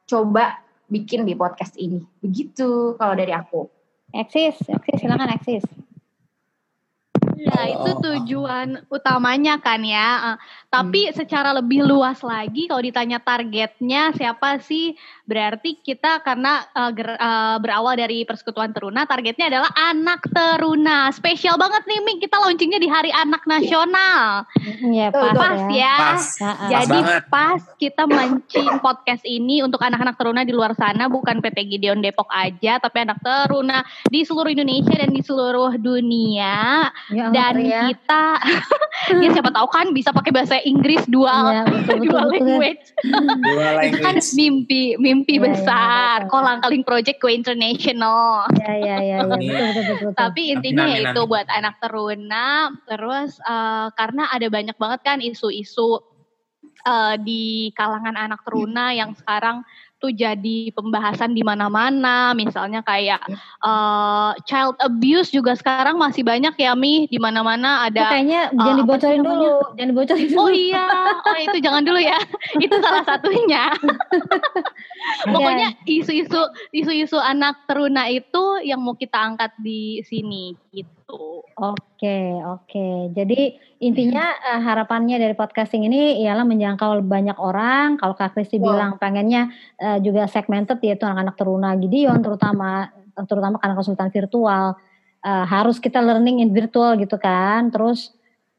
coba 0.08 0.60
bikin 0.88 1.24
di 1.24 1.32
podcast 1.32 1.76
ini. 1.80 2.04
Begitu 2.20 2.96
kalau 3.00 3.14
dari 3.16 3.32
aku. 3.32 3.68
Eksis, 4.12 4.56
eksis, 4.64 5.04
silakan 5.04 5.32
eksis. 5.36 5.64
Ya, 7.48 7.62
itu 7.72 7.90
tujuan 8.04 8.84
utamanya 8.92 9.56
kan 9.56 9.80
ya. 9.80 10.08
Uh, 10.32 10.36
tapi 10.68 11.08
hmm. 11.08 11.14
secara 11.16 11.56
lebih 11.56 11.80
luas 11.80 12.20
lagi 12.20 12.68
kalau 12.68 12.84
ditanya 12.84 13.18
targetnya 13.24 14.12
siapa 14.12 14.60
sih? 14.60 14.92
Berarti 15.24 15.80
kita 15.80 16.20
karena 16.20 16.64
uh, 16.76 16.92
ger, 16.92 17.16
uh, 17.16 17.56
berawal 17.56 17.96
dari 17.96 18.28
persekutuan 18.28 18.76
teruna, 18.76 19.08
targetnya 19.08 19.48
adalah 19.48 19.70
anak 19.72 20.28
teruna. 20.28 21.08
Spesial 21.16 21.56
banget 21.56 21.88
nih 21.88 22.00
Ming, 22.04 22.20
kita 22.20 22.36
launchingnya 22.36 22.80
di 22.80 22.88
Hari 22.88 23.12
Anak 23.16 23.48
Nasional. 23.48 24.44
Iya, 24.84 25.08
pas, 25.08 25.36
pas 25.36 25.60
ya. 25.72 25.72
ya. 25.72 25.96
Pas. 25.96 26.22
Jadi 26.68 26.98
pas, 27.00 27.20
pas 27.32 27.60
kita 27.80 28.04
mancing 28.04 28.68
podcast 28.84 29.24
ini 29.24 29.64
untuk 29.64 29.80
anak-anak 29.80 30.20
teruna 30.20 30.44
di 30.44 30.52
luar 30.52 30.76
sana 30.76 31.08
bukan 31.08 31.40
PT 31.40 31.64
Gideon 31.64 32.04
Depok 32.04 32.28
aja, 32.28 32.76
tapi 32.76 33.08
anak 33.08 33.24
teruna 33.24 33.80
di 34.12 34.20
seluruh 34.20 34.52
Indonesia 34.52 35.00
dan 35.00 35.10
di 35.16 35.24
seluruh 35.24 35.80
dunia. 35.80 36.92
Ya 37.08 37.37
dan 37.38 37.54
ya. 37.62 37.80
kita 37.86 38.24
ya 39.22 39.28
siapa 39.30 39.50
tahu 39.54 39.68
kan 39.70 39.86
bisa 39.94 40.10
pakai 40.10 40.34
bahasa 40.34 40.58
Inggris 40.66 41.06
dual 41.06 41.54
ya, 41.54 41.62
betul, 41.70 42.02
betul, 42.02 42.10
dual 42.10 42.26
language. 42.34 42.84
itu 43.86 43.98
kan 44.02 44.16
mimpi 44.34 44.82
mimpi 44.98 45.34
ya, 45.38 45.42
besar. 45.46 46.16
Ya, 46.26 46.30
Kolang 46.30 46.58
kaling 46.60 46.82
project 46.82 47.22
go 47.22 47.30
international. 47.30 48.50
Ya 48.58 48.74
ya 48.74 48.96
ya, 48.98 49.16
ya. 49.22 49.26
Betul, 49.26 49.66
betul, 49.72 49.94
betul, 50.02 50.12
Tapi 50.18 50.42
intinya 50.50 50.84
amin, 50.90 51.06
amin, 51.06 51.14
itu 51.14 51.20
buat 51.30 51.46
anak 51.46 51.74
teruna 51.78 52.74
terus 52.84 53.38
uh, 53.46 53.88
karena 53.94 54.28
ada 54.34 54.46
banyak 54.50 54.76
banget 54.76 55.00
kan 55.06 55.18
isu-isu 55.22 56.02
uh, 56.84 57.14
di 57.22 57.70
kalangan 57.78 58.18
anak 58.18 58.42
teruna 58.42 58.90
yang 58.92 59.14
sekarang 59.14 59.62
tuh 59.98 60.14
jadi 60.14 60.70
pembahasan 60.72 61.34
di 61.34 61.42
mana-mana. 61.42 62.32
Misalnya 62.34 62.82
kayak 62.82 63.22
uh, 63.62 64.32
child 64.46 64.78
abuse 64.82 65.30
juga 65.30 65.54
sekarang 65.58 65.98
masih 65.98 66.22
banyak 66.22 66.54
ya 66.58 66.72
Mi 66.78 67.06
di 67.10 67.18
mana-mana 67.18 67.86
ada. 67.86 68.08
Oh, 68.08 68.12
kayaknya 68.14 68.42
uh, 68.50 68.58
jangan 68.58 68.76
dibocorin 68.82 69.22
dulu, 69.22 69.52
jangan 69.74 69.88
dibocorin 69.94 70.26
dulu. 70.30 70.38
Oh 70.40 70.50
iya, 70.50 70.86
oh 71.14 71.38
itu 71.38 71.58
jangan 71.62 71.82
dulu 71.86 72.00
ya. 72.00 72.18
itu 72.64 72.76
salah 72.82 73.04
satunya. 73.06 73.64
Pokoknya 75.34 75.68
isu-isu 75.86 76.42
isu-isu 76.74 77.18
anak 77.18 77.66
teruna 77.70 78.10
itu 78.10 78.62
yang 78.66 78.82
mau 78.82 78.98
kita 78.98 79.18
angkat 79.18 79.54
di 79.62 80.02
sini 80.06 80.54
gitu. 80.74 80.97
Oke, 81.08 82.36
oke. 82.44 82.88
Jadi 83.16 83.56
intinya 83.80 84.28
uh, 84.44 84.60
harapannya 84.60 85.16
dari 85.16 85.32
podcasting 85.32 85.88
ini 85.88 86.20
ialah 86.20 86.44
menjangkau 86.44 87.00
banyak 87.00 87.40
orang. 87.40 87.96
Kalau 87.96 88.12
Kak 88.12 88.36
Kristi 88.36 88.60
wow. 88.60 88.76
bilang 88.76 88.92
pengennya 89.00 89.48
uh, 89.80 89.96
juga 90.04 90.28
segmented 90.28 90.76
yaitu 90.84 91.08
anak-anak 91.08 91.34
teruna 91.40 91.72
Gideon 91.80 92.20
terutama 92.20 92.92
terutama 93.24 93.56
karena 93.56 93.74
konsultan 93.74 94.12
virtual 94.12 94.76
uh, 95.24 95.44
harus 95.48 95.80
kita 95.80 95.98
learning 96.04 96.44
in 96.44 96.52
virtual 96.52 96.92
gitu 97.00 97.16
kan. 97.16 97.72
Terus 97.72 98.12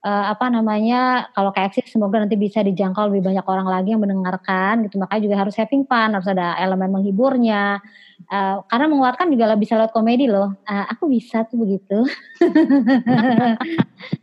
uh, 0.04 0.26
apa 0.32 0.48
namanya 0.48 1.28
kalau 1.36 1.52
kayak 1.52 1.76
Exit 1.76 1.92
semoga 1.92 2.24
nanti 2.24 2.40
bisa 2.40 2.64
dijangkau 2.64 3.12
lebih 3.12 3.32
banyak 3.32 3.46
orang 3.46 3.68
lagi 3.68 3.92
yang 3.94 4.02
mendengarkan 4.04 4.88
gitu. 4.88 5.00
Makanya 5.00 5.22
juga 5.24 5.36
harus 5.46 5.56
having 5.60 5.84
fun 5.86 6.16
harus 6.16 6.28
ada 6.30 6.56
elemen 6.60 6.92
menghiburnya. 6.92 7.84
Uh, 8.28 8.62
karena 8.68 8.86
menguatkan 8.92 9.32
juga 9.32 9.56
bisa 9.56 9.80
lewat 9.80 9.96
komedi 9.96 10.28
loh. 10.28 10.56
Uh, 10.68 10.86
aku 10.92 11.08
bisa 11.08 11.48
tuh 11.48 11.60
begitu. 11.60 12.04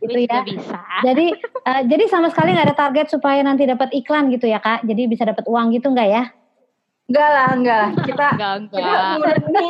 Gitu 0.01 0.19
ya. 0.25 0.41
Bisa. 0.41 0.81
Jadi 1.05 1.37
uh, 1.65 1.81
jadi 1.85 2.03
sama 2.09 2.33
sekali 2.33 2.53
nggak 2.53 2.73
ada 2.73 2.77
target 2.77 3.07
supaya 3.13 3.41
nanti 3.45 3.69
dapat 3.69 3.93
iklan 3.93 4.33
gitu 4.33 4.49
ya 4.49 4.57
kak? 4.57 4.81
Jadi 4.85 5.05
bisa 5.05 5.25
dapat 5.25 5.45
uang 5.45 5.69
gitu 5.73 5.93
nggak 5.93 6.09
ya? 6.09 6.23
Enggak 7.07 7.29
lah, 7.31 7.47
enggak 7.55 7.77
lah. 7.77 7.91
Kita, 8.03 8.25
enggak, 8.35 8.53
enggak. 8.67 9.03
kita 9.39 9.61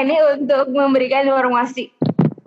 ini 0.00 0.16
untuk 0.32 0.64
memberikan 0.72 1.28
informasi 1.28 1.92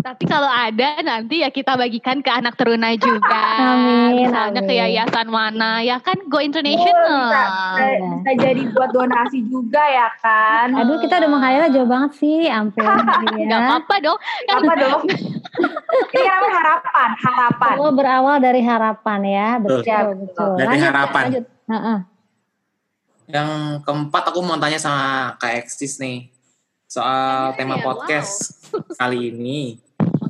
tapi 0.08 0.24
kalau 0.24 0.48
ada 0.48 1.04
nanti 1.04 1.44
ya 1.44 1.52
kita 1.52 1.76
bagikan 1.76 2.24
ke 2.24 2.32
anak 2.32 2.56
teruna 2.56 2.96
juga. 2.96 3.44
Amin. 3.60 4.24
Misalnya 4.24 4.64
amin. 4.64 4.70
ke 4.72 4.74
yayasan 4.80 5.28
mana 5.28 5.84
ya 5.84 6.00
kan 6.00 6.16
Go 6.32 6.40
International. 6.40 7.28
Oh, 7.28 7.28
bisa, 7.28 7.44
bisa, 7.76 8.08
bisa 8.24 8.32
jadi 8.40 8.62
buat 8.72 8.90
donasi 8.96 9.44
juga 9.52 9.84
ya 9.84 10.08
kan. 10.24 10.72
Aduh 10.80 11.04
kita 11.04 11.20
udah 11.20 11.28
menghayal 11.28 11.68
jauh 11.76 11.90
banget 11.92 12.12
sih, 12.24 12.48
ampun. 12.48 12.88
ya. 13.36 13.52
Gak 13.52 13.60
apa-apa 13.68 13.96
dong. 14.00 14.20
Gak 14.48 14.58
apa 14.64 14.74
dong. 14.80 15.02
Ini 16.16 16.24
namanya 16.24 16.52
harapan, 16.56 17.10
harapan. 17.20 17.76
Oh 17.84 17.92
berawal 17.92 18.38
dari 18.40 18.62
harapan 18.64 19.20
ya, 19.28 19.50
betul, 19.60 19.84
betul. 19.84 20.08
betul. 20.24 20.52
Dari 20.56 20.68
lanjut, 20.72 20.88
harapan. 20.88 21.24
Lanjut. 21.28 21.46
Uh 21.68 21.76
-uh. 21.76 22.00
Yang 23.28 23.50
keempat 23.84 24.24
aku 24.32 24.40
mau 24.40 24.56
tanya 24.56 24.80
sama 24.80 25.36
Kak 25.36 25.68
Eksis 25.68 26.00
nih 26.00 26.32
soal 26.88 27.52
tema 27.60 27.76
ya, 27.76 27.84
podcast 27.84 28.64
wow. 28.72 28.96
kali 28.96 29.36
ini. 29.36 29.87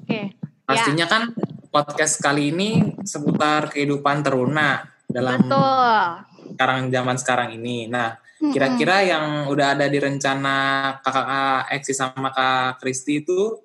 Oke. 0.07 0.39
Pastinya 0.63 1.03
ya. 1.03 1.11
kan 1.11 1.23
podcast 1.67 2.23
kali 2.23 2.55
ini 2.55 2.95
seputar 3.03 3.67
kehidupan 3.67 4.23
teruna 4.23 4.87
dalam 5.03 5.43
Betul. 5.43 6.55
sekarang 6.55 6.79
zaman 6.87 7.17
sekarang 7.19 7.49
ini. 7.59 7.91
Nah, 7.91 8.15
kira-kira 8.39 9.03
mm-hmm. 9.03 9.11
yang 9.11 9.25
udah 9.51 9.75
ada 9.75 9.91
di 9.91 9.99
rencana 9.99 10.55
kakak 11.03 11.75
Eksi 11.75 11.91
sama 11.91 12.31
kak 12.31 12.79
Kristi 12.79 13.19
itu 13.19 13.59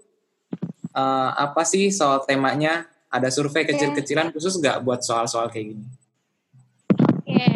uh, 0.98 1.30
apa 1.30 1.62
sih 1.62 1.94
soal 1.94 2.26
temanya? 2.26 2.90
Ada 3.06 3.30
survei 3.30 3.62
kecil-kecilan 3.62 4.34
khusus 4.34 4.58
nggak 4.58 4.82
buat 4.82 5.06
soal-soal 5.06 5.46
kayak 5.46 5.78
gini? 5.78 5.86
Oke, 7.22 7.46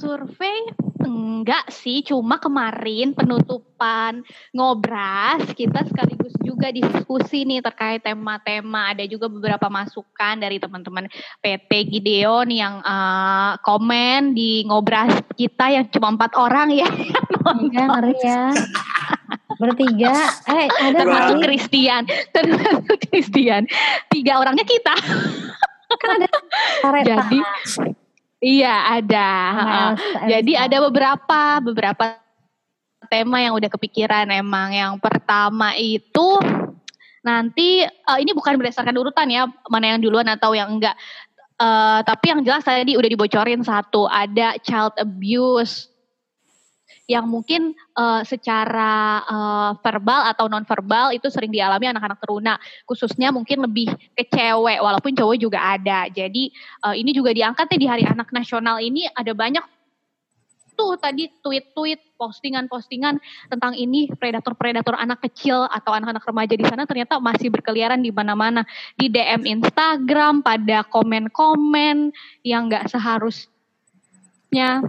survei 0.00 0.72
enggak 1.04 1.68
sih, 1.68 2.00
cuma 2.00 2.40
kemarin 2.40 3.12
penutupan 3.12 4.24
ngobras 4.56 5.44
kita 5.52 5.84
sekaligus 5.84 6.32
juga 6.40 6.72
diskusi 6.72 7.44
nih 7.44 7.60
terkait 7.60 8.00
tema-tema. 8.00 8.96
Ada 8.96 9.04
juga 9.04 9.28
beberapa 9.28 9.68
masukan 9.68 10.40
dari 10.40 10.56
teman-teman 10.56 11.06
PT 11.44 11.70
Gideon 11.92 12.48
yang 12.48 12.80
uh, 12.80 13.60
komen 13.60 14.32
di 14.32 14.64
ngobras 14.64 15.20
kita 15.36 15.68
yang 15.68 15.84
cuma 15.92 16.16
empat 16.16 16.32
orang 16.36 16.72
ya. 16.72 16.88
Iya, 17.44 17.84
ngeri 17.92 18.16
ya. 18.24 18.42
Bertiga, 19.54 20.16
eh 20.50 20.66
ada 20.66 21.04
termasuk 21.04 21.36
Christian, 21.44 22.02
termasuk 22.34 22.98
Christian. 23.06 23.68
Tiga 24.10 24.40
orangnya 24.40 24.66
kita. 24.66 24.94
Kan 25.94 26.08
ada 26.18 26.28
Jadi 27.06 27.38
Iya 28.44 29.00
ada. 29.00 29.30
Mas, 29.56 30.00
Jadi 30.28 30.52
ada 30.52 30.76
beberapa 30.84 31.40
beberapa 31.64 32.20
tema 33.08 33.40
yang 33.40 33.56
udah 33.56 33.72
kepikiran 33.72 34.28
emang. 34.28 34.76
Yang 34.76 35.00
pertama 35.00 35.72
itu 35.80 36.36
nanti 37.24 37.88
uh, 37.88 38.18
ini 38.20 38.36
bukan 38.36 38.60
berdasarkan 38.60 38.92
urutan 39.00 39.32
ya 39.32 39.48
mana 39.72 39.96
yang 39.96 40.00
duluan 40.04 40.28
atau 40.28 40.52
yang 40.52 40.76
enggak. 40.76 40.92
Uh, 41.56 42.04
tapi 42.04 42.34
yang 42.34 42.44
jelas 42.44 42.66
tadi 42.66 42.98
udah 42.98 43.08
dibocorin 43.08 43.62
satu 43.64 44.10
ada 44.10 44.58
child 44.60 44.92
abuse 45.00 45.93
yang 47.04 47.28
mungkin 47.28 47.76
uh, 47.96 48.24
secara 48.24 49.20
uh, 49.24 49.70
verbal 49.84 50.24
atau 50.32 50.48
non 50.48 50.64
verbal 50.64 51.12
itu 51.12 51.28
sering 51.28 51.52
dialami 51.52 51.92
anak-anak 51.92 52.18
teruna. 52.20 52.56
Khususnya 52.88 53.28
mungkin 53.28 53.64
lebih 53.64 53.92
ke 54.16 54.24
cewek 54.28 54.80
walaupun 54.80 55.12
cowok 55.12 55.36
juga 55.36 55.60
ada. 55.60 56.08
Jadi 56.08 56.48
uh, 56.84 56.96
ini 56.96 57.12
juga 57.12 57.36
diangkat 57.36 57.68
nih 57.76 57.80
di 57.80 57.88
hari 57.88 58.04
anak 58.08 58.32
nasional 58.32 58.80
ini 58.80 59.04
ada 59.12 59.36
banyak 59.36 59.64
tuh 60.74 60.98
tadi 60.98 61.30
tweet-tweet 61.38 62.18
postingan-postingan 62.18 63.22
tentang 63.46 63.78
ini 63.78 64.10
predator-predator 64.10 64.98
anak 64.98 65.22
kecil 65.22 65.70
atau 65.70 65.94
anak-anak 65.94 66.26
remaja 66.26 66.54
di 66.58 66.66
sana 66.66 66.82
ternyata 66.82 67.22
masih 67.22 67.52
berkeliaran 67.52 68.02
di 68.02 68.10
mana-mana. 68.10 68.66
Di 68.98 69.06
DM 69.06 69.46
Instagram 69.60 70.42
pada 70.42 70.82
komen-komen 70.88 72.10
yang 72.42 72.66
nggak 72.66 72.90
seharusnya 72.90 74.82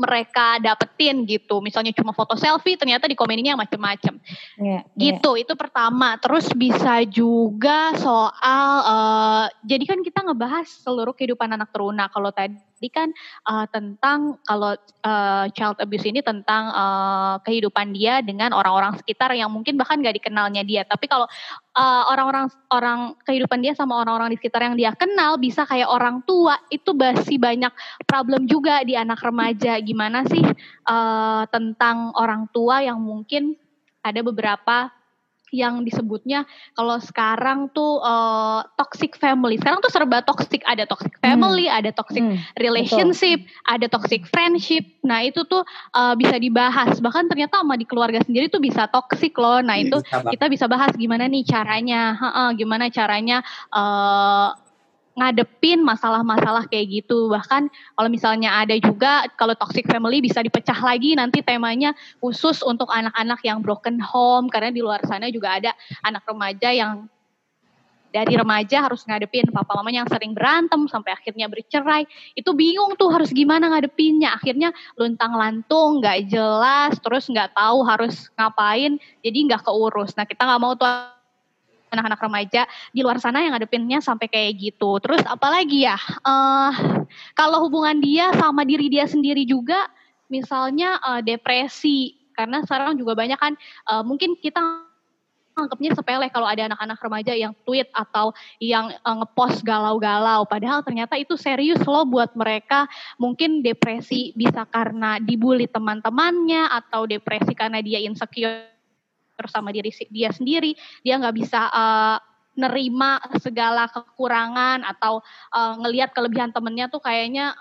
mereka 0.00 0.56
dapetin 0.56 1.28
gitu. 1.28 1.60
Misalnya 1.60 1.92
cuma 1.92 2.16
foto 2.16 2.32
selfie, 2.40 2.80
ternyata 2.80 3.04
di 3.04 3.12
komennya 3.12 3.52
yang 3.52 3.60
macem-macem. 3.60 4.16
Yeah, 4.56 4.80
gitu, 4.96 5.36
yeah. 5.36 5.44
itu 5.44 5.52
pertama. 5.52 6.16
Terus 6.16 6.48
bisa 6.56 7.04
juga 7.04 7.92
soal, 8.00 8.68
uh, 8.88 9.44
jadi 9.68 9.84
kan 9.84 10.00
kita 10.00 10.24
ngebahas 10.24 10.64
seluruh 10.80 11.12
kehidupan 11.12 11.52
anak 11.52 11.68
teruna. 11.68 12.08
Kalau 12.08 12.32
tadi 12.32 12.56
kan 12.88 13.12
uh, 13.44 13.68
tentang 13.68 14.40
kalau 14.48 14.72
uh, 15.04 15.44
child 15.52 15.76
abuse 15.82 16.08
ini 16.08 16.24
tentang 16.24 16.72
uh, 16.72 17.36
kehidupan 17.44 17.92
dia 17.92 18.24
dengan 18.24 18.56
orang-orang 18.56 18.96
sekitar 18.96 19.36
yang 19.36 19.52
mungkin 19.52 19.76
bahkan 19.76 20.00
gak 20.00 20.16
dikenalnya 20.16 20.64
dia. 20.64 20.88
Tapi 20.88 21.04
kalau 21.10 21.28
orang-orang 21.80 22.48
uh, 22.48 22.72
orang 22.72 23.00
kehidupan 23.26 23.60
dia 23.60 23.76
sama 23.76 24.00
orang-orang 24.00 24.32
di 24.32 24.38
sekitar 24.40 24.64
yang 24.64 24.76
dia 24.78 24.94
kenal 24.96 25.36
bisa 25.36 25.68
kayak 25.68 25.90
orang 25.90 26.24
tua 26.24 26.56
itu 26.72 26.96
masih 26.96 27.36
banyak 27.36 27.72
problem 28.08 28.48
juga 28.48 28.80
di 28.86 28.96
anak 28.96 29.20
remaja. 29.20 29.76
Gimana 29.82 30.24
sih 30.24 30.42
uh, 30.88 31.42
tentang 31.52 32.16
orang 32.16 32.48
tua 32.54 32.80
yang 32.80 33.02
mungkin 33.02 33.58
ada 34.00 34.24
beberapa 34.24 34.99
yang 35.50 35.82
disebutnya 35.82 36.46
kalau 36.78 36.96
sekarang 37.02 37.70
tuh 37.74 37.98
uh, 38.00 38.62
toxic 38.78 39.18
family. 39.18 39.58
Sekarang 39.58 39.82
tuh 39.82 39.90
serba 39.90 40.22
toxic, 40.22 40.62
ada 40.64 40.86
toxic 40.86 41.14
family, 41.18 41.66
hmm. 41.66 41.78
ada 41.82 41.90
toxic 41.90 42.22
hmm. 42.22 42.38
relationship, 42.58 43.42
Betul. 43.44 43.66
ada 43.66 43.86
toxic 43.90 44.22
friendship. 44.30 44.86
Nah, 45.02 45.26
itu 45.26 45.42
tuh 45.44 45.66
uh, 45.94 46.14
bisa 46.14 46.38
dibahas. 46.38 46.98
Bahkan 47.02 47.26
ternyata 47.26 47.60
sama 47.60 47.74
di 47.74 47.86
keluarga 47.86 48.22
sendiri 48.22 48.46
tuh 48.46 48.62
bisa 48.62 48.86
toxic 48.88 49.34
loh. 49.36 49.58
Nah, 49.60 49.76
iya, 49.76 49.90
itu 49.90 49.98
kita 50.06 50.46
bisa 50.46 50.70
bahas 50.70 50.94
gimana 50.94 51.26
nih 51.26 51.42
caranya, 51.42 52.14
ha 52.14 52.28
-ha, 52.30 52.44
gimana 52.54 52.86
caranya 52.88 53.42
uh, 53.74 54.54
ngadepin 55.20 55.84
masalah-masalah 55.84 56.64
kayak 56.72 57.04
gitu. 57.04 57.28
Bahkan 57.28 57.68
kalau 57.68 58.08
misalnya 58.08 58.64
ada 58.64 58.72
juga 58.80 59.28
kalau 59.36 59.52
toxic 59.52 59.84
family 59.84 60.24
bisa 60.24 60.40
dipecah 60.40 60.80
lagi 60.80 61.12
nanti 61.12 61.44
temanya 61.44 61.92
khusus 62.24 62.64
untuk 62.64 62.88
anak-anak 62.88 63.44
yang 63.44 63.60
broken 63.60 64.00
home. 64.00 64.48
Karena 64.48 64.72
di 64.72 64.80
luar 64.80 65.04
sana 65.04 65.28
juga 65.28 65.60
ada 65.60 65.76
anak 66.00 66.24
remaja 66.24 66.72
yang 66.72 67.04
dari 68.10 68.34
remaja 68.34 68.82
harus 68.82 69.06
ngadepin 69.06 69.46
papa 69.54 69.78
mamanya 69.78 70.02
yang 70.02 70.10
sering 70.10 70.32
berantem 70.34 70.90
sampai 70.90 71.14
akhirnya 71.14 71.46
bercerai. 71.46 72.08
Itu 72.34 72.58
bingung 72.58 72.98
tuh 72.98 73.12
harus 73.14 73.30
gimana 73.30 73.70
ngadepinnya. 73.70 74.34
Akhirnya 74.34 74.74
luntang 74.98 75.36
lantung 75.38 76.02
nggak 76.02 76.26
jelas 76.26 76.98
terus 76.98 77.30
nggak 77.30 77.54
tahu 77.54 77.86
harus 77.86 78.26
ngapain 78.34 78.98
jadi 79.22 79.38
nggak 79.46 79.62
keurus. 79.62 80.16
Nah 80.18 80.26
kita 80.26 80.42
nggak 80.42 80.60
mau 80.60 80.74
tuh 80.74 81.19
anak-anak 81.90 82.20
remaja 82.22 82.62
di 82.94 83.02
luar 83.02 83.18
sana 83.18 83.42
yang 83.42 83.52
ngadepinnya 83.54 83.98
sampai 83.98 84.30
kayak 84.30 84.56
gitu. 84.58 85.02
Terus 85.02 85.22
apalagi 85.26 85.84
ya, 85.84 85.98
uh, 86.22 86.72
kalau 87.34 87.66
hubungan 87.66 87.98
dia 87.98 88.30
sama 88.38 88.62
diri 88.62 88.86
dia 88.86 89.04
sendiri 89.10 89.42
juga, 89.42 89.90
misalnya 90.30 91.02
uh, 91.02 91.20
depresi, 91.20 92.14
karena 92.32 92.62
sekarang 92.62 92.96
juga 92.96 93.18
banyak 93.18 93.36
kan, 93.36 93.52
uh, 93.90 94.06
mungkin 94.06 94.38
kita 94.38 94.62
anggapnya 95.58 95.92
sepele 95.92 96.30
kalau 96.32 96.48
ada 96.48 96.72
anak-anak 96.72 96.98
remaja 97.02 97.32
yang 97.36 97.52
tweet 97.68 97.90
atau 97.92 98.32
yang 98.62 98.94
uh, 99.02 99.16
ngepost 99.20 99.60
galau-galau. 99.66 100.46
Padahal 100.48 100.80
ternyata 100.80 101.18
itu 101.20 101.34
serius 101.36 101.82
loh 101.84 102.06
buat 102.08 102.32
mereka. 102.38 102.88
Mungkin 103.20 103.60
depresi 103.60 104.32
bisa 104.32 104.64
karena 104.70 105.20
dibully 105.20 105.68
teman-temannya 105.68 106.70
atau 106.70 107.04
depresi 107.04 107.52
karena 107.52 107.84
dia 107.84 108.00
insecure 108.00 108.79
terus 109.40 109.56
sama 109.56 109.72
diri 109.72 109.88
dia 110.12 110.28
sendiri 110.28 110.76
dia 111.00 111.16
nggak 111.16 111.36
bisa 111.40 111.72
uh, 111.72 112.20
nerima 112.60 113.16
segala 113.40 113.88
kekurangan 113.88 114.84
atau 114.84 115.24
uh, 115.56 115.74
ngelihat 115.80 116.12
kelebihan 116.12 116.52
temennya 116.52 116.92
tuh 116.92 117.00
kayaknya 117.00 117.56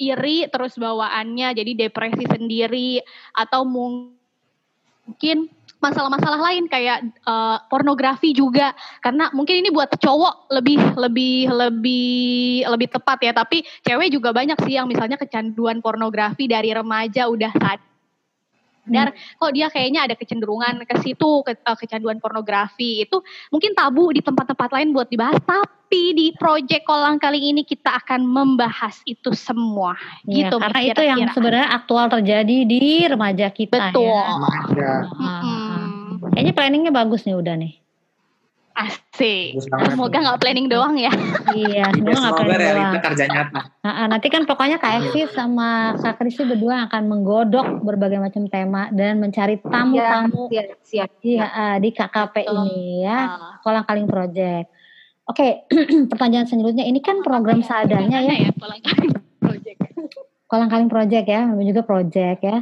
iri 0.00 0.48
terus 0.48 0.78
bawaannya 0.78 1.52
jadi 1.52 1.88
depresi 1.88 2.24
sendiri 2.30 3.02
atau 3.36 3.66
mungkin 3.66 5.50
masalah-masalah 5.80 6.40
lain 6.52 6.68
kayak 6.68 7.02
uh, 7.24 7.56
pornografi 7.72 8.36
juga. 8.36 8.76
Karena 9.00 9.32
mungkin 9.32 9.64
ini 9.64 9.72
buat 9.72 9.88
cowok 9.96 10.52
lebih 10.52 10.78
lebih 10.94 11.48
lebih 11.48 12.68
lebih 12.68 12.88
tepat 12.92 13.18
ya. 13.24 13.32
Tapi 13.32 13.64
cewek 13.82 14.12
juga 14.12 14.30
banyak 14.30 14.60
sih 14.68 14.76
yang 14.76 14.86
misalnya 14.86 15.16
kecanduan 15.16 15.80
pornografi 15.80 16.46
dari 16.46 16.70
remaja 16.70 17.26
udah 17.26 17.52
saat 17.56 17.80
sadar 18.86 19.12
hmm. 19.12 19.38
kok 19.40 19.52
dia 19.52 19.66
kayaknya 19.68 20.00
ada 20.08 20.14
kecenderungan 20.16 20.84
ke 20.84 20.94
situ 21.02 21.30
ke, 21.44 21.52
uh, 21.66 21.76
kecanduan 21.76 22.18
pornografi 22.22 23.04
itu 23.04 23.20
mungkin 23.52 23.76
tabu 23.76 24.12
di 24.14 24.24
tempat-tempat 24.24 24.70
lain 24.72 24.92
buat 24.96 25.08
dibahas 25.08 25.38
tapi 25.44 26.14
di 26.14 26.26
project 26.38 26.86
kolang 26.86 27.18
kali 27.18 27.50
ini 27.50 27.66
kita 27.66 27.98
akan 28.04 28.22
membahas 28.22 29.02
itu 29.04 29.34
semua 29.34 29.98
ya, 30.24 30.46
gitu 30.46 30.56
karena 30.56 30.78
kira 30.78 30.86
-kira. 30.86 30.94
itu 30.94 31.02
yang 31.02 31.20
sebenarnya 31.34 31.68
aktual 31.74 32.06
terjadi 32.08 32.56
di 32.64 32.82
remaja 33.10 33.46
kita 33.50 33.76
ya. 33.76 33.82
betul 33.90 34.24
ya. 34.78 34.94
Hmm. 35.18 36.32
kayaknya 36.36 36.52
planningnya 36.54 36.92
bagus 36.94 37.26
nih 37.26 37.36
udah 37.36 37.56
nih 37.58 37.79
Asik. 38.80 39.60
Semoga 39.92 40.16
nggak 40.16 40.40
planning 40.40 40.68
doang 40.72 40.96
ya. 40.96 41.12
iya, 41.52 41.84
semoga 41.92 42.16
nggak 42.16 42.36
planning 42.40 42.72
doang. 42.72 43.04
Kerja 43.04 43.24
nyata. 43.28 43.60
Nah, 43.84 44.06
nanti 44.08 44.28
kan 44.32 44.42
pokoknya 44.48 44.80
Kak 44.80 44.92
Evi 45.00 45.28
sama 45.32 45.98
Kak 46.00 46.16
Krisi 46.16 46.48
berdua 46.48 46.88
akan 46.88 47.02
menggodok 47.10 47.84
berbagai 47.84 48.16
macam 48.16 48.48
tema 48.48 48.88
dan 48.94 49.20
mencari 49.20 49.60
tamu-tamu 49.60 50.48
ya, 50.48 50.64
siap, 50.80 51.12
siap, 51.20 51.20
Iya, 51.20 51.46
uh, 51.46 51.76
di 51.76 51.88
KKP 51.92 52.36
oh. 52.48 52.54
ini 52.64 53.04
ya, 53.04 53.18
Kolang 53.60 53.84
Kaling 53.84 54.08
Project. 54.08 54.66
Oke, 55.28 55.68
okay, 55.68 55.80
pertanyaan 56.10 56.48
selanjutnya 56.48 56.88
ini 56.88 57.04
kan 57.04 57.20
program 57.20 57.60
seadanya 57.60 58.24
ya. 58.24 58.48
ya 58.48 58.50
Kolang 58.56 58.80
Kaling 58.80 59.12
Project. 59.38 59.78
Kolang 60.50 60.70
Kaling 60.72 60.90
Project 60.90 61.26
ya, 61.28 61.46
juga 61.52 61.82
project 61.84 62.40
ya. 62.42 62.58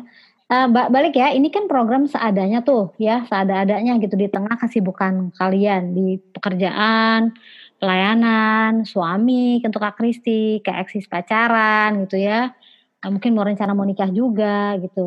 Uh, 0.48 0.64
balik 0.72 1.12
ya, 1.12 1.28
ini 1.36 1.52
kan 1.52 1.68
program 1.68 2.08
seadanya 2.08 2.64
tuh 2.64 2.96
ya, 2.96 3.20
seada-adanya 3.28 4.00
gitu 4.00 4.16
di 4.16 4.32
tengah 4.32 4.56
kesibukan 4.56 5.28
kalian 5.36 5.92
di 5.92 6.16
pekerjaan, 6.32 7.36
pelayanan, 7.76 8.88
suami, 8.88 9.60
untuk 9.60 9.84
Kak 9.84 10.00
Kristi, 10.00 10.64
kayak 10.64 10.88
eksis 10.88 11.04
pacaran 11.04 12.08
gitu 12.08 12.16
ya. 12.16 12.56
Nah, 13.04 13.08
mungkin 13.12 13.36
mau 13.36 13.44
rencana 13.44 13.76
mau 13.76 13.84
nikah 13.84 14.08
juga 14.08 14.80
gitu. 14.80 15.04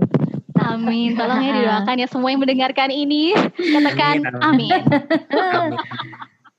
Amin. 0.62 1.18
Tolong 1.18 1.42
ya 1.42 1.52
didoakan 1.58 1.96
ya 1.98 2.08
semua 2.08 2.30
yang 2.30 2.42
mendengarkan 2.46 2.94
ini. 2.94 3.34
Katakan 3.58 4.22
amin. 4.46 4.78
amin. 5.34 5.74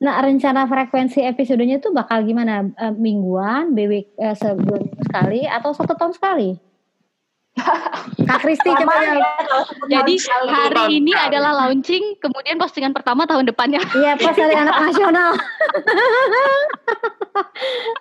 Nah, 0.02 0.18
rencana 0.18 0.66
frekuensi 0.66 1.22
episodenya 1.22 1.78
itu 1.78 1.94
bakal 1.94 2.26
gimana? 2.26 2.66
Uh, 2.74 2.90
mingguan, 2.90 3.70
BW 3.70 4.18
uh, 4.18 4.34
sebulan 4.34 4.98
sekali 4.98 5.46
atau 5.46 5.70
satu 5.70 5.94
tahun 5.94 6.10
sekali? 6.18 6.58
Kak 8.28 8.40
Kristi 8.40 8.72
coba 8.72 8.96
ya. 9.04 9.20
Jadi 9.88 10.14
hari 10.48 11.04
ini 11.04 11.12
adalah 11.12 11.52
launching, 11.64 12.16
kemudian 12.16 12.56
postingan 12.56 12.96
pertama 12.96 13.28
tahun 13.28 13.44
depannya. 13.44 13.84
Iya, 13.92 14.16
pas 14.16 14.32
hari 14.32 14.56
anak 14.56 14.76
nasional. 14.88 15.30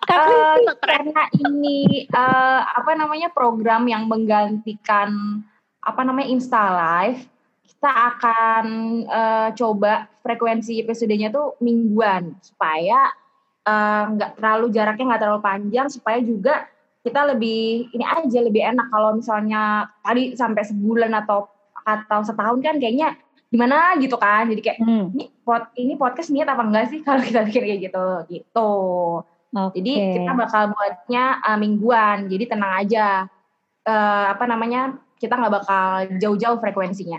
Kak 0.08 0.24
uh, 0.28 0.76
karena 0.84 1.24
ini 1.36 2.08
uh, 2.12 2.64
apa 2.64 2.96
namanya 2.96 3.32
program 3.32 3.88
yang 3.88 4.08
menggantikan 4.08 5.44
apa 5.84 6.02
namanya 6.04 6.28
Insta 6.32 6.64
Live, 6.72 7.28
kita 7.68 7.92
akan 7.92 8.66
uh, 9.08 9.50
coba 9.56 10.08
frekuensi 10.24 10.80
episodenya 10.80 11.32
tuh 11.34 11.60
mingguan 11.60 12.40
supaya 12.40 13.12
nggak 14.16 14.32
uh, 14.32 14.36
terlalu 14.40 14.74
jaraknya 14.74 15.06
nggak 15.12 15.22
terlalu 15.22 15.42
panjang 15.44 15.88
supaya 15.92 16.24
juga 16.24 16.72
kita 17.02 17.34
lebih 17.34 17.90
ini 17.94 18.06
aja 18.06 18.40
lebih 18.42 18.62
enak. 18.62 18.88
Kalau 18.94 19.18
misalnya 19.18 19.90
tadi 20.06 20.38
sampai 20.38 20.64
sebulan 20.66 21.12
atau 21.26 21.50
atau 21.82 22.20
setahun 22.22 22.62
kan 22.62 22.78
kayaknya 22.78 23.18
gimana 23.50 23.98
gitu 23.98 24.16
kan. 24.18 24.48
Jadi 24.50 24.62
kayak 24.62 24.80
hmm. 24.80 25.06
ini 25.18 25.26
pot 25.42 25.64
ini 25.78 25.94
podcast 25.98 26.30
niat 26.30 26.50
apa 26.50 26.62
enggak 26.62 26.86
sih? 26.94 27.00
Kalau 27.08 27.22
kita 27.22 27.46
bikin 27.46 27.64
kayak 27.66 27.82
gitu 27.92 28.06
gitu. 28.30 28.72
Okay. 29.52 29.84
jadi 29.84 30.16
kita 30.16 30.32
bakal 30.32 30.72
buatnya 30.72 31.44
uh, 31.44 31.60
mingguan. 31.60 32.32
Jadi 32.32 32.44
tenang 32.48 32.74
aja. 32.86 33.28
Uh, 33.82 34.38
apa 34.38 34.46
namanya 34.46 35.02
kita 35.18 35.34
nggak 35.34 35.54
bakal 35.58 36.06
jauh-jauh 36.22 36.62
frekuensinya 36.62 37.18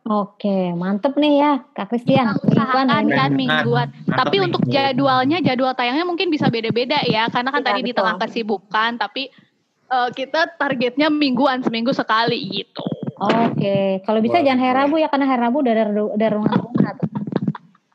Oke, 0.00 0.72
mantep 0.72 1.12
nih 1.20 1.44
ya 1.44 1.52
Kak 1.76 1.92
Christian. 1.92 2.32
Usahakan 2.40 2.88
kan 3.12 3.30
mingguan. 3.36 3.92
Tapi 4.08 4.40
untuk 4.40 4.64
jadwalnya, 4.64 5.44
jadwal 5.44 5.76
tayangnya 5.76 6.08
mungkin 6.08 6.32
bisa 6.32 6.48
beda-beda 6.48 7.04
ya. 7.04 7.28
Karena 7.28 7.52
kan 7.52 7.60
ya, 7.60 7.66
tadi 7.68 7.80
betul. 7.84 7.88
di 7.88 7.92
tengah 8.00 8.16
kesibukan, 8.16 8.90
tapi 8.96 9.22
uh, 9.92 10.08
kita 10.08 10.56
targetnya 10.56 11.12
mingguan, 11.12 11.60
seminggu 11.60 11.92
sekali 11.92 12.40
gitu. 12.48 12.82
Oke, 13.20 14.00
kalau 14.08 14.24
bisa 14.24 14.40
jangan 14.40 14.64
hari 14.64 14.74
Rabu 14.80 14.96
ya, 14.96 15.12
karena 15.12 15.28
hari 15.28 15.40
Rabu 15.44 15.60
udah 15.60 15.72
ada, 15.76 15.84
ada 15.92 16.26
ruangan 16.32 16.58
tuh. 16.64 17.10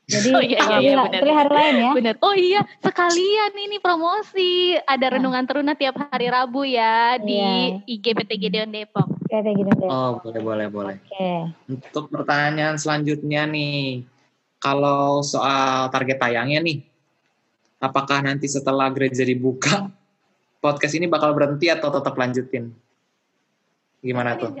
Jadi 0.06 0.30
oh, 0.30 0.38
iya, 0.38 0.58
iya, 0.62 0.78
iya, 0.78 1.02
bener. 1.02 1.34
hari 1.34 1.50
lain 1.50 1.74
ya. 1.82 1.90
Bener. 1.98 2.14
Oh 2.22 2.30
iya, 2.38 2.62
sekalian 2.78 3.52
ini 3.58 3.82
promosi. 3.82 4.78
Ada 4.78 5.10
nah. 5.10 5.12
renungan 5.18 5.44
teruna 5.50 5.74
tiap 5.74 5.98
hari 5.98 6.30
Rabu 6.30 6.62
ya 6.62 7.18
di 7.18 7.42
yeah. 7.42 7.90
IG 7.90 8.14
PT 8.14 8.30
Gideon 8.38 8.70
Depok. 8.70 9.15
PT 9.26 9.46
Gideon 9.54 9.78
Depok. 9.78 9.90
Oh, 9.90 10.10
boleh, 10.22 10.40
boleh, 10.42 10.66
boleh. 10.70 10.96
Oke. 11.02 11.10
Okay. 11.12 11.38
Untuk 11.68 12.04
pertanyaan 12.10 12.78
selanjutnya 12.78 13.44
nih, 13.46 14.06
kalau 14.62 15.20
soal 15.20 15.90
target 15.92 16.18
tayangnya 16.18 16.62
nih, 16.62 16.78
apakah 17.82 18.24
nanti 18.24 18.48
setelah 18.48 18.88
gereja 18.90 19.22
dibuka, 19.22 19.90
podcast 20.64 20.96
ini 20.96 21.06
bakal 21.06 21.36
berhenti 21.36 21.68
atau 21.68 21.92
tetap 21.92 22.16
lanjutin? 22.16 22.72
Gimana 24.00 24.38
tuh? 24.40 24.54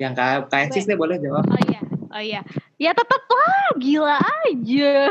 Yang 0.00 0.12
Kak 0.16 0.48
Kak 0.48 0.72
deh 0.72 0.96
boleh 0.96 1.16
jawab. 1.20 1.44
Oh 1.44 1.60
iya. 1.68 1.89
Oh 2.10 2.18
iya, 2.18 2.42
ya 2.74 2.90
tetap 2.90 3.22
lah, 3.22 3.78
gila 3.78 4.18
aja. 4.18 4.92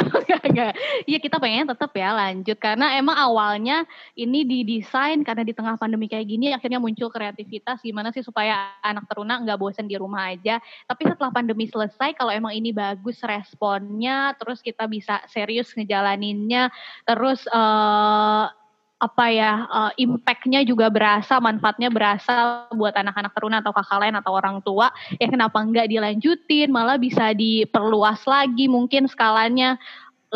Iya 1.10 1.18
kita 1.18 1.40
pengen 1.40 1.66
tetap 1.72 1.96
ya 1.96 2.12
lanjut 2.12 2.60
karena 2.60 3.00
emang 3.00 3.16
awalnya 3.16 3.88
ini 4.14 4.44
didesain 4.44 5.24
karena 5.24 5.48
di 5.48 5.56
tengah 5.56 5.80
pandemi 5.80 6.06
kayak 6.12 6.28
gini 6.28 6.52
akhirnya 6.52 6.78
muncul 6.78 7.08
kreativitas 7.10 7.80
gimana 7.82 8.12
sih 8.12 8.22
supaya 8.22 8.76
anak 8.84 9.08
teruna 9.08 9.40
nggak 9.42 9.58
bosan 9.58 9.88
di 9.88 9.96
rumah 9.96 10.30
aja. 10.30 10.60
Tapi 10.86 11.02
setelah 11.08 11.32
pandemi 11.32 11.72
selesai 11.72 12.14
kalau 12.20 12.36
emang 12.36 12.52
ini 12.52 12.76
bagus 12.76 13.24
responnya, 13.24 14.36
terus 14.36 14.60
kita 14.60 14.86
bisa 14.86 15.24
serius 15.32 15.72
ngejalaninnya, 15.74 16.68
terus 17.08 17.48
uh, 17.50 18.52
apa 19.00 19.32
ya 19.32 19.64
uh, 19.72 19.92
impactnya 19.96 20.68
juga 20.68 20.92
berasa 20.92 21.40
manfaatnya 21.40 21.88
berasa 21.88 22.68
buat 22.76 22.92
anak-anak 22.92 23.32
teruna 23.32 23.64
atau 23.64 23.72
kakak 23.72 24.00
lain 24.04 24.16
atau 24.20 24.32
orang 24.36 24.60
tua. 24.60 24.92
Ya 25.16 25.32
kenapa 25.32 25.64
enggak 25.64 25.88
dilanjutin? 25.88 26.68
Malah 26.68 27.00
bisa 27.00 27.32
diperluas 27.32 28.28
lagi. 28.28 28.68
Mungkin 28.68 29.08
skalanya 29.08 29.80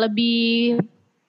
lebih 0.00 0.80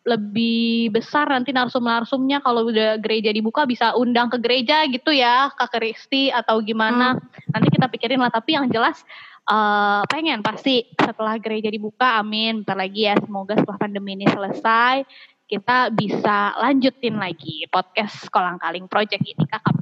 lebih 0.07 0.95
besar 0.95 1.27
nanti 1.27 1.51
narsum-narsumnya. 1.51 2.39
Kalau 2.39 2.71
udah 2.71 3.03
gereja 3.03 3.35
dibuka 3.35 3.67
bisa 3.67 3.91
undang 3.99 4.31
ke 4.31 4.39
gereja 4.39 4.87
gitu 4.87 5.11
ya 5.11 5.51
Kak 5.59 5.75
Kristi 5.75 6.31
atau 6.31 6.63
gimana. 6.63 7.19
Hmm. 7.19 7.51
nanti 7.51 7.67
kita 7.67 7.91
pikirin 7.91 8.23
lah. 8.23 8.31
Tapi 8.31 8.55
yang 8.55 8.71
jelas 8.71 9.03
uh, 9.51 10.07
pengen 10.07 10.39
pasti 10.39 10.87
setelah 10.95 11.35
gereja 11.35 11.67
dibuka 11.67 12.23
amin. 12.23 12.63
Bentar 12.63 12.79
lagi 12.79 13.11
ya 13.11 13.19
semoga 13.19 13.59
setelah 13.59 13.75
pandemi 13.75 14.15
ini 14.15 14.23
selesai 14.23 15.03
kita 15.45 15.93
bisa 15.93 16.57
lanjutin 16.57 17.21
lagi 17.21 17.69
podcast 17.69 18.25
Kolang 18.33 18.57
Kaling 18.57 18.89
Project 18.89 19.21
ini 19.21 19.45
KKP. 19.45 19.81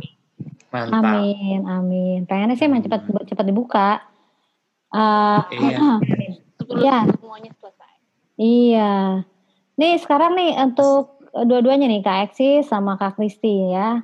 Mantap. 0.76 1.00
Amin, 1.00 1.60
amin. 1.64 2.20
Pengennya 2.28 2.60
sih 2.60 2.68
emang 2.68 2.84
cepat 2.84 3.08
cepat 3.08 3.46
dibuka. 3.48 3.90
Uh, 4.92 5.40
iya. 5.56 5.80
Sebelum 6.60 6.84
ya. 6.84 7.00
semuanya 7.16 7.52
selesai. 7.56 7.94
Iya. 8.36 8.94
Nih 9.80 9.94
sekarang 10.04 10.36
nih 10.36 10.52
untuk 10.60 11.24
dua-duanya 11.32 11.88
nih 11.88 12.04
Kak 12.04 12.20
Eksi 12.32 12.68
sama 12.68 13.00
Kak 13.00 13.16
Kristi 13.16 13.72
ya. 13.72 14.04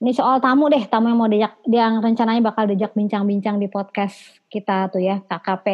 Ini 0.00 0.16
soal 0.16 0.40
tamu 0.40 0.72
deh, 0.72 0.80
tamu 0.88 1.12
yang 1.12 1.20
mau 1.20 1.28
diajak, 1.28 1.60
yang 1.68 2.00
rencananya 2.00 2.40
bakal 2.40 2.64
diajak 2.64 2.96
bincang-bincang 2.96 3.60
di 3.60 3.68
podcast 3.68 4.16
kita 4.48 4.88
tuh 4.88 5.04
ya, 5.04 5.20
KKP, 5.28 5.66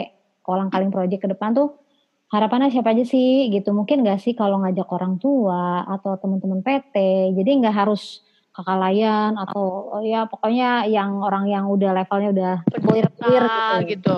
Kolang 0.43 0.67
Kaling 0.67 0.91
Project 0.91 1.23
ke 1.23 1.29
depan 1.31 1.55
tuh 1.55 1.86
harapannya 2.31 2.75
siapa 2.75 2.91
aja 2.95 3.05
sih 3.07 3.51
gitu. 3.55 3.71
Mungkin 3.71 4.03
gak 4.03 4.23
sih 4.23 4.35
kalau 4.35 4.59
ngajak 4.63 4.89
orang 4.91 5.19
tua 5.23 5.87
atau 5.87 6.19
teman-teman 6.19 6.63
PT 6.63 6.95
jadi 7.35 7.51
nggak 7.63 7.77
harus 7.87 8.23
kakak 8.57 8.81
layan 8.81 9.37
atau 9.37 9.93
oh 9.93 10.01
ya 10.01 10.25
pokoknya 10.25 10.89
yang 10.89 11.21
orang 11.21 11.45
yang 11.45 11.69
udah 11.69 11.93
levelnya 11.93 12.31
udah 12.33 12.55
clear 12.89 13.07
clear 13.13 13.45
gitu, 13.85 13.93
gitu. 14.01 14.17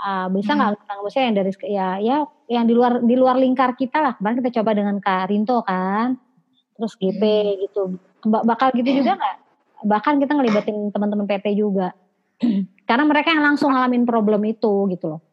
Uh, 0.00 0.32
bisa 0.32 0.56
nggak 0.56 0.80
hmm. 0.80 1.04
bisa 1.04 1.18
yang 1.20 1.34
dari 1.36 1.52
ya 1.68 1.88
ya 2.00 2.16
yang 2.48 2.64
di 2.64 2.72
luar 2.72 3.04
di 3.04 3.14
luar 3.14 3.36
lingkar 3.36 3.76
kita 3.76 4.00
lah. 4.00 4.12
Kemarin 4.16 4.40
kita 4.40 4.50
coba 4.60 4.70
dengan 4.72 4.96
Kak 4.96 5.28
Rinto 5.28 5.60
kan 5.60 6.16
terus 6.72 6.96
GP 6.96 7.20
hmm. 7.20 7.56
gitu. 7.68 7.82
Bakal 8.26 8.72
gitu 8.80 9.04
juga 9.04 9.20
nggak? 9.20 9.36
Bahkan 9.86 10.14
kita 10.24 10.32
ngelibatin 10.34 10.76
teman-teman 10.88 11.28
PT 11.28 11.52
juga. 11.52 11.92
Karena 12.88 13.04
mereka 13.04 13.28
yang 13.28 13.44
langsung 13.44 13.76
ngalamin 13.76 14.08
problem 14.08 14.40
itu 14.48 14.88
gitu 14.88 15.04
loh 15.14 15.25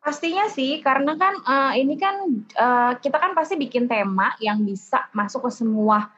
Pastinya 0.00 0.48
sih, 0.48 0.80
karena 0.80 1.12
kan 1.20 1.34
uh, 1.44 1.72
ini 1.76 2.00
kan 2.00 2.24
uh, 2.56 2.92
kita 2.96 3.20
kan 3.20 3.36
pasti 3.36 3.60
bikin 3.60 3.84
tema 3.84 4.32
yang 4.40 4.64
bisa 4.64 5.12
masuk 5.12 5.44
ke 5.44 5.50
semua 5.52 6.08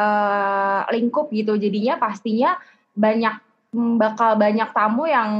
uh, 0.00 0.88
lingkup 0.88 1.28
gitu. 1.28 1.60
Jadinya 1.60 2.00
pastinya 2.00 2.56
banyak 2.96 3.36
bakal 3.76 4.40
banyak 4.40 4.72
tamu 4.72 5.04
yang 5.04 5.30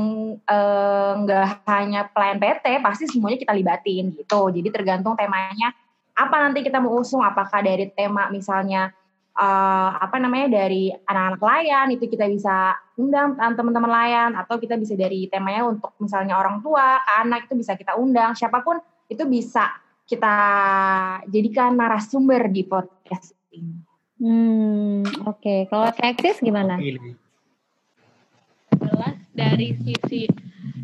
nggak 1.24 1.46
uh, 1.48 1.72
hanya 1.72 2.04
pelayan 2.12 2.36
PT, 2.36 2.84
pasti 2.84 3.08
semuanya 3.08 3.40
kita 3.40 3.56
libatin 3.56 4.12
gitu. 4.12 4.52
Jadi 4.52 4.68
tergantung 4.68 5.16
temanya 5.16 5.72
apa 6.16 6.36
nanti 6.40 6.64
kita 6.64 6.80
mau 6.80 6.96
usung, 7.00 7.24
apakah 7.24 7.64
dari 7.64 7.92
tema 7.92 8.28
misalnya 8.32 8.92
uh, 9.36 9.90
apa 10.00 10.16
namanya 10.16 10.64
dari 10.64 10.88
anak-anak 10.90 11.42
layan 11.44 11.86
itu 11.92 12.08
kita 12.08 12.24
bisa 12.26 12.74
undang 12.96 13.36
teman-teman 13.36 13.92
layan 13.92 14.32
atau 14.34 14.56
kita 14.56 14.80
bisa 14.80 14.96
dari 14.96 15.28
temanya 15.28 15.68
untuk 15.68 15.92
misalnya 16.00 16.40
orang 16.40 16.64
tua 16.64 17.04
anak 17.20 17.46
itu 17.46 17.54
bisa 17.60 17.76
kita 17.76 17.94
undang 17.94 18.32
siapa 18.32 18.64
pun 18.64 18.80
itu 19.06 19.22
bisa 19.28 19.70
kita 20.08 20.34
jadikan 21.28 21.76
narasumber 21.76 22.48
di 22.48 22.62
podcast 22.64 23.34
ini. 23.52 23.76
Hmm, 24.16 25.04
oke. 25.28 25.44
Okay. 25.44 25.58
Kalau 25.68 25.92
Texas 25.92 26.40
gimana? 26.40 26.80
Jelas 28.76 29.16
dari 29.36 29.76
sisi, 29.76 30.30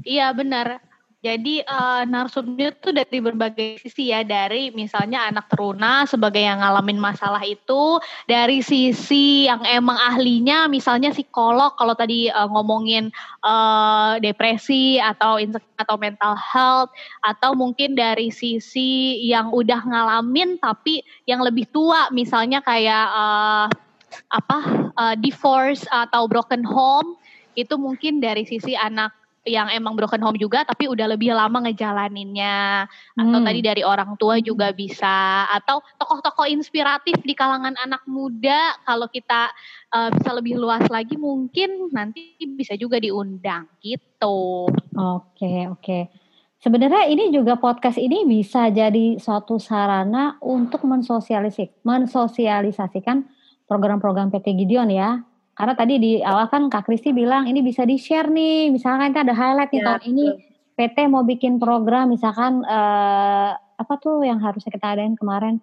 iya 0.05 0.35
benar 0.37 0.92
jadi 1.23 1.63
uh, 1.63 2.03
narsumnya 2.03 2.75
tuh 2.83 2.91
dari 2.91 3.23
berbagai 3.23 3.79
sisi 3.79 4.11
ya, 4.11 4.27
dari 4.27 4.75
misalnya 4.75 5.31
anak 5.31 5.47
teruna 5.55 6.03
sebagai 6.03 6.43
yang 6.43 6.59
ngalamin 6.59 6.99
masalah 6.99 7.39
itu, 7.47 8.03
dari 8.27 8.59
sisi 8.59 9.47
yang 9.47 9.63
emang 9.63 9.95
ahlinya, 10.03 10.67
misalnya 10.67 11.15
psikolog 11.15 11.79
kalau 11.79 11.95
tadi 11.95 12.27
uh, 12.27 12.51
ngomongin 12.51 13.15
uh, 13.47 14.19
depresi 14.19 14.99
atau 14.99 15.39
atau 15.79 15.95
mental 15.95 16.35
health, 16.35 16.91
atau 17.23 17.55
mungkin 17.55 17.95
dari 17.95 18.35
sisi 18.35 19.23
yang 19.23 19.55
udah 19.55 19.79
ngalamin 19.79 20.59
tapi 20.59 21.07
yang 21.31 21.39
lebih 21.39 21.71
tua, 21.71 22.11
misalnya 22.11 22.59
kayak 22.67 23.07
uh, 23.15 23.71
apa 24.27 24.59
uh, 24.99 25.15
divorce 25.23 25.87
atau 25.87 26.27
broken 26.27 26.67
home, 26.67 27.15
itu 27.55 27.79
mungkin 27.79 28.19
dari 28.19 28.43
sisi 28.43 28.75
anak 28.75 29.22
yang 29.43 29.67
emang 29.75 29.99
broken 29.99 30.23
home 30.23 30.39
juga 30.39 30.63
tapi 30.63 30.87
udah 30.87 31.19
lebih 31.19 31.35
lama 31.35 31.67
ngejalaninnya 31.67 32.87
atau 33.19 33.39
hmm. 33.43 33.47
tadi 33.47 33.61
dari 33.61 33.83
orang 33.83 34.15
tua 34.15 34.39
juga 34.39 34.71
bisa 34.71 35.51
atau 35.51 35.83
tokoh-tokoh 35.99 36.47
inspiratif 36.47 37.19
di 37.27 37.35
kalangan 37.35 37.75
anak 37.83 38.07
muda 38.07 38.79
kalau 38.87 39.11
kita 39.11 39.51
uh, 39.91 40.15
bisa 40.15 40.31
lebih 40.31 40.55
luas 40.55 40.87
lagi 40.87 41.19
mungkin 41.19 41.91
nanti 41.91 42.39
bisa 42.55 42.79
juga 42.79 43.03
diundang 43.03 43.67
gitu. 43.83 44.71
Oke, 44.95 45.67
oke. 45.67 45.99
Sebenarnya 46.63 47.11
ini 47.11 47.35
juga 47.35 47.59
podcast 47.59 47.99
ini 47.99 48.23
bisa 48.23 48.71
jadi 48.71 49.19
suatu 49.19 49.59
sarana 49.59 50.39
untuk 50.39 50.87
mensosialisik, 50.87 51.83
mensosialisasikan 51.83 53.27
program-program 53.67 54.31
PT 54.31 54.55
Gideon 54.63 54.87
ya 54.95 55.27
karena 55.63 55.79
tadi 55.79 55.95
di 56.03 56.13
awal 56.19 56.51
kan 56.51 56.67
Kak 56.67 56.91
Kristi 56.91 57.15
bilang 57.15 57.47
ini 57.47 57.63
bisa 57.63 57.87
di-share 57.87 58.27
nih, 58.27 58.75
misalkan 58.75 59.15
kita 59.15 59.23
ada 59.23 59.31
highlight 59.31 59.71
nih 59.71 59.79
ya, 59.79 59.87
tahun 59.95 60.03
ini 60.11 60.27
PT 60.75 60.97
mau 61.07 61.23
bikin 61.23 61.63
program 61.63 62.11
misalkan 62.11 62.67
uh, 62.67 63.55
apa 63.55 63.95
tuh 64.03 64.27
yang 64.27 64.43
harusnya 64.43 64.75
kita 64.75 64.99
adain 64.99 65.15
kemarin. 65.15 65.63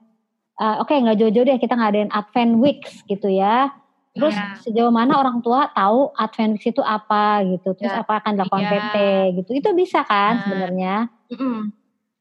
Uh, 0.56 0.80
Oke 0.80 0.96
okay, 0.96 1.04
nggak 1.04 1.20
jauh-jauh 1.20 1.44
deh 1.44 1.60
kita 1.60 1.76
ngadain 1.76 2.08
Advent 2.16 2.64
Weeks 2.64 3.04
gitu 3.12 3.28
ya. 3.28 3.76
Terus 4.16 4.40
ya. 4.40 4.56
sejauh 4.64 4.88
mana 4.88 5.20
orang 5.20 5.44
tua 5.44 5.68
tahu 5.76 6.16
Advent 6.16 6.56
Weeks 6.56 6.72
itu 6.72 6.80
apa 6.80 7.44
gitu, 7.44 7.76
terus 7.76 7.92
ya. 7.92 8.00
apa 8.00 8.24
akan 8.24 8.40
dilakukan 8.40 8.64
ya. 8.64 8.72
PT 8.72 8.96
gitu, 9.44 9.52
itu 9.52 9.70
bisa 9.76 10.08
kan 10.08 10.40
nah. 10.40 10.44
sebenarnya. 10.48 10.96
Mm 11.28 11.36
-hmm. 11.36 11.58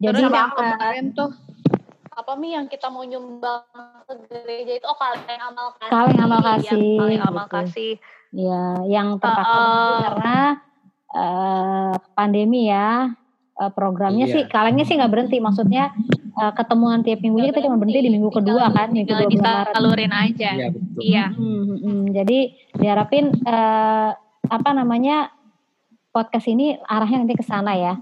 Jadi 0.03 0.19
terus 0.19 0.35
yang 0.35 0.51
kemarin 0.51 1.05
tuh 1.15 1.31
apa 2.19 2.35
mi 2.35 2.51
yang 2.51 2.67
kita 2.67 2.91
mau 2.91 3.07
nyumbang 3.07 3.63
ke 4.11 4.15
gereja 4.27 4.83
itu? 4.83 4.87
Oh 4.91 4.99
kaleng 4.99 5.39
amal 5.39 5.71
kasih. 5.79 5.91
Kaleng 5.95 6.19
amal 6.19 6.41
kasih 6.43 6.75
ya, 6.75 6.99
kaleng 6.99 7.23
amal 7.23 7.47
gitu. 7.47 7.55
kasih. 7.55 7.93
Ya 8.35 8.63
yang 8.91 9.09
terpaksa 9.23 9.55
uh, 9.55 9.99
karena 10.03 10.39
uh, 11.15 11.95
pandemi 12.19 12.67
ya. 12.67 13.15
Uh, 13.59 13.75
programnya 13.75 14.31
iya. 14.31 14.35
sih 14.35 14.43
kalengnya 14.47 14.87
sih 14.87 14.99
nggak 14.99 15.11
berhenti. 15.15 15.39
Maksudnya 15.39 15.95
uh, 16.35 16.53
ketemuan 16.55 17.07
tiap 17.07 17.23
minggunya 17.23 17.55
kita 17.55 17.67
cuma 17.67 17.79
berhenti 17.79 18.07
di 18.07 18.11
minggu 18.11 18.31
kedua 18.31 18.71
kan 18.71 18.91
minggu 18.91 19.11
kedua 19.15 19.31
bulan 19.31 19.55
Maret. 19.63 19.75
salurin 19.75 20.13
aja. 20.15 20.51
Iya, 20.55 20.69
iya. 21.03 21.27
Hmm, 21.35 21.63
hmm, 21.67 21.79
hmm. 21.83 22.03
jadi 22.15 22.39
diharapin 22.79 23.35
uh, 23.47 24.11
apa 24.47 24.71
namanya 24.75 25.35
podcast 26.15 26.47
ini 26.51 26.79
arahnya 26.87 27.27
nanti 27.27 27.35
ke 27.39 27.47
sana 27.47 27.75
ya 27.79 27.99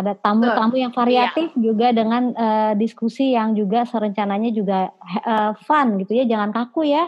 ada 0.00 0.12
tamu-tamu 0.16 0.76
yang 0.78 0.92
variatif 0.94 1.50
iya. 1.54 1.60
juga 1.60 1.92
dengan 1.92 2.30
uh, 2.32 2.72
diskusi 2.78 3.34
yang 3.34 3.54
juga 3.54 3.84
serencananya 3.84 4.50
juga 4.54 4.90
uh, 5.26 5.52
fun 5.66 5.98
gitu 6.02 6.16
ya, 6.16 6.24
jangan 6.26 6.50
kaku 6.54 6.88
ya. 6.88 7.06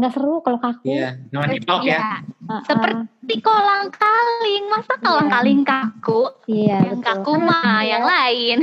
Nggak 0.00 0.12
seru 0.16 0.40
kalau 0.40 0.56
kaku. 0.56 0.88
Iya, 0.88 1.20
jangan 1.28 1.48
dipok 1.52 1.82
ya. 1.84 2.00
Uh, 2.48 2.62
Seperti 2.64 3.34
kolang 3.44 3.92
kaling, 3.92 4.64
masa 4.72 4.94
iya. 4.96 5.04
kolang 5.04 5.28
kaling 5.28 5.60
kaku? 5.62 6.20
Iya, 6.48 6.78
yang 6.88 7.00
betul. 7.04 7.12
kaku 7.20 7.32
mah 7.36 7.80
yang 7.84 8.04
lain. 8.08 8.58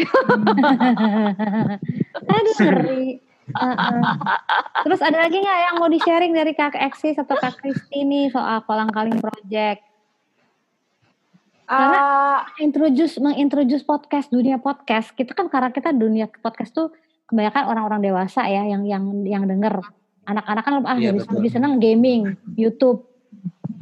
Aduh, 2.33 2.55
ngeri. 2.57 3.05
Uh, 3.55 3.63
uh. 3.63 3.95
Terus 4.83 4.99
ada 4.99 5.23
lagi 5.23 5.39
nggak 5.39 5.59
yang 5.71 5.75
mau 5.79 5.87
di 5.87 5.99
sharing 6.03 6.35
dari 6.35 6.51
Kak 6.51 6.75
Eksis 6.75 7.15
atau 7.15 7.39
Kak 7.39 7.63
Kristi 7.63 8.03
nih 8.03 8.27
soal 8.27 8.59
kolang 8.67 8.91
kaling 8.91 9.23
project? 9.23 9.86
Karena 11.67 11.99
uh, 11.99 12.39
introduce 12.63 13.19
mengintroduce 13.19 13.83
podcast 13.83 14.31
dunia 14.31 14.55
podcast 14.55 15.11
kita 15.11 15.35
kan 15.35 15.51
karena 15.51 15.69
kita 15.75 15.91
dunia 15.91 16.31
podcast 16.39 16.71
tuh 16.71 16.95
kebanyakan 17.27 17.67
orang-orang 17.67 17.99
dewasa 18.07 18.47
ya 18.47 18.63
yang 18.63 18.87
yang 18.87 19.03
yang 19.27 19.43
denger 19.43 19.83
anak-anak 20.23 20.63
kan 20.63 20.73
ah 20.87 20.95
iya, 20.95 21.11
lebih, 21.11 21.27
lebih 21.27 21.51
senang 21.51 21.75
gaming 21.79 22.39
YouTube 22.55 23.07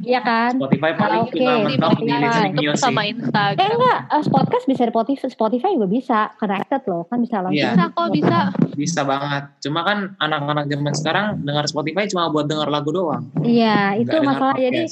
Iya 0.06 0.20
kan? 0.22 0.54
Spotify 0.54 0.92
paling 0.94 1.22
cuma 1.34 1.52
mentok 1.66 1.90
di 1.98 2.06
Spotify. 2.06 2.22
listening 2.22 2.54
YouTube 2.62 2.84
sama 2.84 3.02
Instagram. 3.08 3.58
Eh 3.58 3.68
enggak, 3.74 3.98
eh, 4.06 4.24
podcast 4.28 4.64
bisa 4.68 4.82
di 4.86 4.92
Spotify, 4.92 5.26
Spotify 5.32 5.70
juga 5.74 5.88
bisa 5.88 6.18
connected 6.36 6.82
loh, 6.86 7.02
kan 7.10 7.18
bisa 7.18 7.36
langsung. 7.42 7.58
Iya. 7.58 7.72
Bisa 7.74 7.84
kok 7.90 8.08
bisa. 8.14 8.38
Bisa 8.76 9.00
banget. 9.02 9.44
Cuma 9.66 9.80
kan 9.82 9.98
anak-anak 10.20 10.64
zaman 10.70 10.94
sekarang 10.94 11.26
dengar 11.42 11.64
Spotify 11.66 12.04
cuma 12.06 12.30
buat 12.30 12.46
dengar 12.46 12.68
lagu 12.70 12.92
doang. 12.94 13.24
Iya, 13.42 13.98
itu 13.98 14.16
masalah 14.22 14.54
jadi 14.54 14.84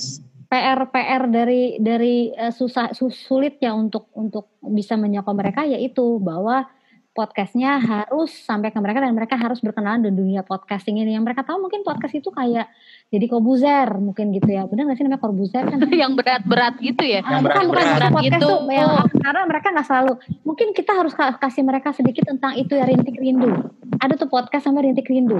podcast. 0.44 0.52
PR 0.52 0.80
PR 0.88 1.22
dari 1.26 1.62
dari 1.76 2.14
eh, 2.30 2.50
susah 2.50 2.92
sus- 2.92 3.16
sulitnya 3.18 3.72
untuk 3.72 4.09
untuk 4.12 4.52
bisa 4.61 4.94
menyokong 4.94 5.35
mereka 5.35 5.62
yaitu 5.62 6.18
bahwa 6.18 6.68
podcastnya 7.14 7.78
harus 7.78 8.35
sampai 8.35 8.74
ke 8.74 8.78
mereka 8.83 8.98
dan 8.98 9.14
mereka 9.14 9.38
harus 9.38 9.62
berkenalan 9.62 10.02
dengan 10.02 10.18
dunia 10.18 10.42
podcasting 10.42 10.98
ini. 10.98 11.14
Yang 11.14 11.30
mereka 11.30 11.46
tahu 11.46 11.62
mungkin 11.62 11.87
podcast 11.87 12.11
itu 12.11 12.26
kayak 12.26 12.66
jadi 13.07 13.30
kobuzer 13.30 13.87
mungkin 14.02 14.35
gitu 14.35 14.50
ya. 14.50 14.66
Benar 14.66 14.90
nggak 14.90 14.98
sih 14.98 15.07
namanya 15.07 15.22
kobuzer 15.22 15.62
kan? 15.62 15.78
yang 16.02 16.18
berat-berat 16.18 16.74
gitu 16.83 17.07
ya. 17.07 17.22
Ah, 17.22 17.38
Yang 17.38 17.42
bukan 17.46 17.64
bukan 17.70 17.85
podcast 18.11 18.26
gitu. 18.35 18.46
tuh 18.50 18.57
yang 18.66 18.90
karena 19.14 19.40
mereka 19.46 19.66
nggak 19.70 19.87
selalu. 19.87 20.12
Mungkin 20.42 20.66
kita 20.74 20.90
harus 20.90 21.14
ka- 21.14 21.38
kasih 21.38 21.62
mereka 21.62 21.94
sedikit 21.94 22.26
tentang 22.26 22.59
itu 22.59 22.74
ya 22.74 22.83
rintik 22.83 23.14
rindu. 23.14 23.62
Ada 24.02 24.18
tuh 24.18 24.26
podcast 24.26 24.66
sama 24.66 24.83
rintik 24.83 25.07
rindu. 25.07 25.38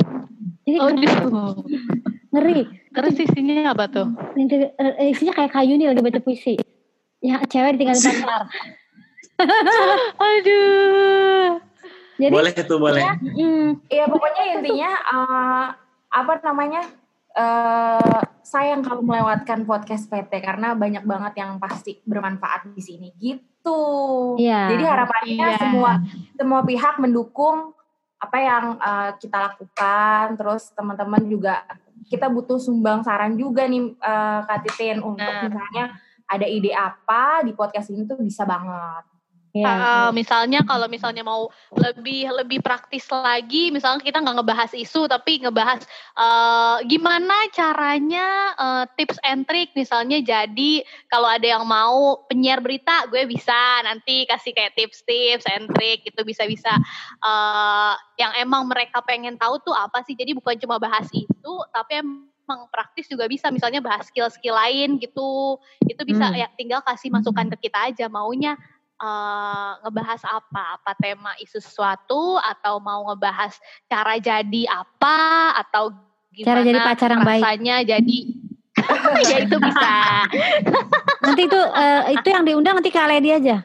Jadi 0.63 0.79
Oh, 0.79 0.89
ngeri. 2.35 2.67
Terus 2.91 3.15
isinya 3.17 3.71
apa 3.71 3.87
tuh? 3.87 4.11
Eh, 4.35 5.15
isinya 5.15 5.31
kayak 5.33 5.55
kayu 5.55 5.79
nih 5.79 5.95
lagi 5.95 6.03
baca 6.03 6.19
puisi. 6.19 6.59
Ya 7.23 7.39
cewek 7.47 7.79
ditinggalin 7.79 8.03
pacar. 8.11 8.43
Aduh. 10.19 11.59
Jadi 12.15 12.31
boleh 12.31 12.53
itu 12.55 12.75
boleh. 12.79 13.03
mm, 13.19 13.91
Iya 13.91 14.05
pokoknya 14.07 14.43
intinya 14.55 14.91
eh, 14.95 15.67
apa 16.15 16.33
namanya 16.47 16.83
eh 17.35 18.23
sayang 18.47 18.87
kalau 18.87 19.03
melewatkan 19.03 19.67
podcast 19.67 20.07
PT 20.07 20.31
karena 20.39 20.79
banyak 20.79 21.03
banget 21.03 21.43
yang 21.43 21.59
pasti 21.59 21.99
bermanfaat 22.07 22.71
di 22.71 22.83
sini 22.85 23.09
gitu. 23.19 23.83
Iya. 24.39 24.71
Jadi 24.71 24.85
harapannya 24.87 25.35
Iya. 25.51 25.59
semua 25.59 25.93
semua 26.39 26.61
pihak 26.63 27.03
mendukung 27.03 27.75
apa 28.23 28.37
yang 28.39 28.65
eh, 28.79 29.11
kita 29.19 29.51
lakukan. 29.51 30.39
Terus 30.39 30.71
teman-teman 30.71 31.27
juga 31.27 31.67
kita 32.09 32.29
butuh 32.29 32.61
sumbang 32.61 33.05
saran 33.05 33.37
juga 33.37 33.65
nih 33.69 33.95
eh, 33.95 34.41
Kak 34.45 34.61
Titin 34.69 35.01
untuk 35.01 35.25
Benar. 35.25 35.49
misalnya 35.49 35.85
ada 36.25 36.47
ide 36.49 36.73
apa 36.73 37.45
di 37.45 37.53
podcast 37.53 37.93
ini 37.93 38.09
tuh 38.09 38.21
bisa 38.21 38.49
banget. 38.49 39.14
Ya. 39.55 39.71
Uh, 39.71 40.11
misalnya 40.11 40.67
kalau 40.67 40.91
misalnya 40.91 41.23
mau 41.23 41.49
lebih 41.73 42.27
lebih 42.43 42.59
praktis 42.61 43.07
lagi, 43.09 43.71
misalnya 43.71 44.03
kita 44.03 44.19
nggak 44.21 44.43
ngebahas 44.43 44.75
isu 44.75 45.07
tapi 45.07 45.41
ngebahas 45.41 45.87
uh, 46.19 46.83
gimana 46.85 47.47
caranya 47.55 48.53
uh, 48.59 48.85
tips 48.99 49.17
and 49.23 49.47
trick 49.47 49.71
misalnya 49.79 50.19
jadi 50.21 50.83
kalau 51.07 51.31
ada 51.31 51.47
yang 51.47 51.63
mau 51.63 52.27
penyiar 52.27 52.59
berita 52.59 53.07
gue 53.09 53.23
bisa 53.31 53.55
nanti 53.87 54.27
kasih 54.27 54.51
kayak 54.51 54.75
tips-tips 54.75 55.47
and 55.55 55.71
trick 55.71 56.03
itu 56.03 56.21
bisa-bisa 56.27 56.75
uh, 57.23 57.95
yang 58.19 58.35
emang 58.43 58.67
mereka 58.67 58.99
pengen 59.07 59.39
tahu 59.39 59.63
tuh 59.63 59.75
apa 59.75 60.03
sih 60.03 60.19
jadi 60.19 60.35
bukan 60.35 60.59
cuma 60.59 60.83
bahas 60.83 61.07
itu 61.15 61.55
tapi 61.71 62.03
emang 62.03 62.69
praktis 62.69 63.09
juga 63.09 63.25
bisa 63.25 63.49
misalnya 63.49 63.81
bahas 63.81 64.11
skill-skill 64.11 64.53
lain 64.53 65.01
gitu 65.01 65.57
itu 65.89 66.03
bisa 66.05 66.29
Hmm. 66.29 66.37
ya 66.37 66.49
tinggal 66.57 66.81
kasih 66.85 67.09
masukan 67.09 67.49
ke 67.57 67.69
kita 67.69 67.89
aja 67.93 68.07
maunya 68.09 68.57
eh, 69.05 69.71
ngebahas 69.85 70.23
apa? 70.25 70.81
Apa 70.81 70.97
tema 70.97 71.37
isu 71.45 71.61
sesuatu 71.61 72.41
atau 72.41 72.81
mau 72.81 73.05
ngebahas 73.13 73.53
cara 73.85 74.17
jadi 74.17 74.65
apa 74.73 75.19
atau 75.61 75.93
gimana 76.33 76.49
Cara 76.49 76.61
jadi 76.65 76.81
pacar 76.81 77.09
yang 77.13 77.23
baik. 77.23 77.43
rasanya 77.45 77.77
jadi 77.85 78.19
ya 79.31 79.37
itu 79.47 79.57
bisa. 79.61 79.95
Nanti 81.23 81.43
itu 81.47 81.57
eh, 81.57 82.03
itu 82.17 82.29
yang 82.29 82.45
diundang 82.45 82.75
nanti 82.81 82.91
Kak 82.91 83.07
Lady 83.07 83.31
aja. 83.31 83.63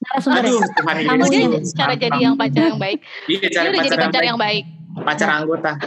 Narasumber. 0.00 0.42
Kamu. 0.44 1.24
Dia 1.28 1.60
cara 1.76 1.94
jadi 1.96 2.18
yang 2.20 2.36
pacar 2.36 2.62
yang 2.72 2.80
baik. 2.80 2.98
Iya, 3.28 3.38
Dia 3.40 3.50
cari 3.52 3.68
udah 3.68 3.80
jadi 3.80 3.90
pacar, 3.90 4.06
pacar 4.08 4.22
yang 4.22 4.28
yang 4.28 4.38
baik. 4.40 4.64
baik. 4.66 5.04
Pacar 5.06 5.28
anggota. 5.30 5.72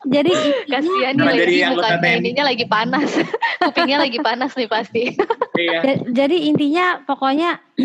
Jadi 0.00 0.32
Kasihan 0.64 1.12
nih 1.12 1.20
Nah, 1.20 1.28
lagi 1.28 1.56
bukannya 1.68 2.00
TNI. 2.00 2.18
ininya 2.24 2.44
lagi 2.48 2.64
panas. 2.64 3.10
Kupingnya 3.68 3.98
lagi 4.00 4.18
panas 4.18 4.52
nih 4.54 4.64
pasti. 4.66 5.02
Iya. 5.54 5.78
ja- 5.84 6.00
jadi 6.24 6.36
intinya 6.48 7.04
pokoknya 7.04 7.60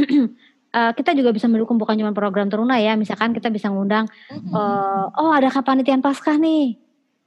eh, 0.72 0.92
kita 0.94 1.12
juga 1.12 1.36
bisa 1.36 1.46
mendukung 1.46 1.76
bukan 1.76 2.00
cuma 2.00 2.16
program 2.16 2.48
teruna 2.48 2.80
ya. 2.80 2.96
Misalkan 2.96 3.36
kita 3.36 3.52
bisa 3.52 3.68
ngundang 3.68 4.08
eh, 4.32 5.04
oh 5.12 5.32
ada 5.32 5.52
kepanitiaan 5.52 6.00
paskah 6.00 6.36
nih. 6.36 6.80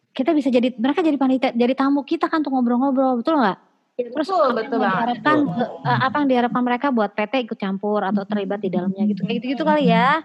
Kita 0.08 0.32
bisa 0.32 0.48
jadi 0.48 0.72
mereka 0.72 1.04
jadi 1.04 1.14
panitia 1.14 1.52
jadi 1.52 1.74
tamu 1.74 2.00
kita 2.00 2.26
kan 2.26 2.40
untuk 2.40 2.50
ngobrol-ngobrol, 2.50 3.20
betul 3.20 3.36
nggak? 3.36 3.58
Terus 3.98 4.30
Betul, 4.30 4.46
apa 4.46 4.54
betul 4.54 4.78
yang 4.78 4.88
diharapkan 4.88 5.36
eh, 5.84 5.98
apa 6.00 6.16
yang 6.16 6.28
diharapkan 6.28 6.62
mereka 6.62 6.86
buat 6.88 7.10
PT 7.12 7.44
ikut 7.44 7.58
campur 7.58 8.00
atau 8.00 8.22
terlibat 8.24 8.62
di 8.62 8.70
dalamnya 8.70 9.04
gitu 9.04 9.20
kayak 9.20 9.36
gitu 9.36 9.46
gitu 9.52 9.62
kali 9.62 9.90
ya. 9.90 10.22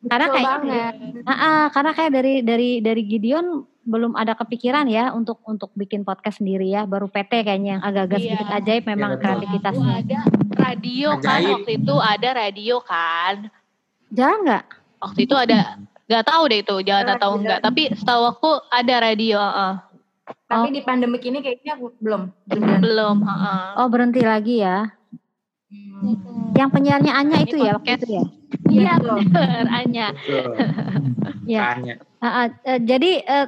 Karena 0.00 0.26
Betul 0.26 0.36
kayak. 0.36 0.92
Ah, 1.22 1.32
ah, 1.32 1.62
karena 1.70 1.90
kayak 1.92 2.10
dari 2.10 2.34
dari 2.40 2.70
dari 2.80 3.02
Gideon 3.04 3.46
belum 3.82 4.12
ada 4.12 4.32
kepikiran 4.34 4.86
ya 4.86 5.10
untuk 5.10 5.40
untuk 5.42 5.72
bikin 5.72 6.02
podcast 6.02 6.38
sendiri 6.38 6.68
ya, 6.68 6.84
baru 6.84 7.06
PT 7.06 7.42
kayaknya 7.42 7.70
yang 7.74 7.82
agak-agak 7.82 8.18
Iya. 8.18 8.24
sedikit 8.28 8.48
ajaib 8.52 8.84
memang 8.86 9.10
Iya, 9.10 9.16
betul. 9.16 9.24
kreativitasnya. 9.26 9.94
ada 9.96 10.18
radio 10.52 11.08
kan 11.16 11.30
Ajaib. 11.34 11.52
waktu 11.56 11.70
itu 11.74 11.94
ada 11.96 12.28
radio 12.30 12.76
kan. 12.80 13.34
Jalan 14.10 14.38
nggak? 14.42 14.64
Waktu 15.00 15.20
itu 15.22 15.34
ada 15.34 15.58
nggak 16.04 16.24
tahu 16.24 16.42
deh 16.46 16.60
itu 16.60 16.76
jalan 16.82 17.08
atau 17.08 17.30
enggak 17.34 17.58
tapi 17.60 17.82
setahu 17.90 18.22
aku 18.28 18.50
ada 18.68 18.94
radio 19.00 19.38
heeh. 19.38 19.74
Tapi 20.46 20.66
Oh. 20.66 20.70
di 20.70 20.82
pandemik 20.82 21.22
ini 21.22 21.38
kayaknya 21.40 21.74
belum. 21.96 22.22
belum 22.44 22.68
belum 22.80 23.16
heeh. 23.22 23.60
Oh 23.76 23.86
berhenti 23.88 24.20
lagi 24.20 24.60
ya. 24.60 24.90
Hmm. 25.66 26.50
Yang 26.52 26.70
penyiarnya 26.70 27.12
Anya 27.14 27.38
Ini 27.38 27.46
itu 27.46 27.56
ya 27.56 27.72
waktu 27.72 27.90
itu 27.96 28.08
ya. 28.10 28.24
Iya 28.68 28.92
Betul. 28.98 29.16
bener 29.24 29.66
Anya. 29.72 30.06
Betul. 30.12 30.44
Ya. 31.48 31.74
Tanya. 31.74 31.94
Ah, 32.20 32.26
ah, 32.28 32.46
eh, 32.64 32.78
jadi 32.80 33.10
eh, 33.20 33.46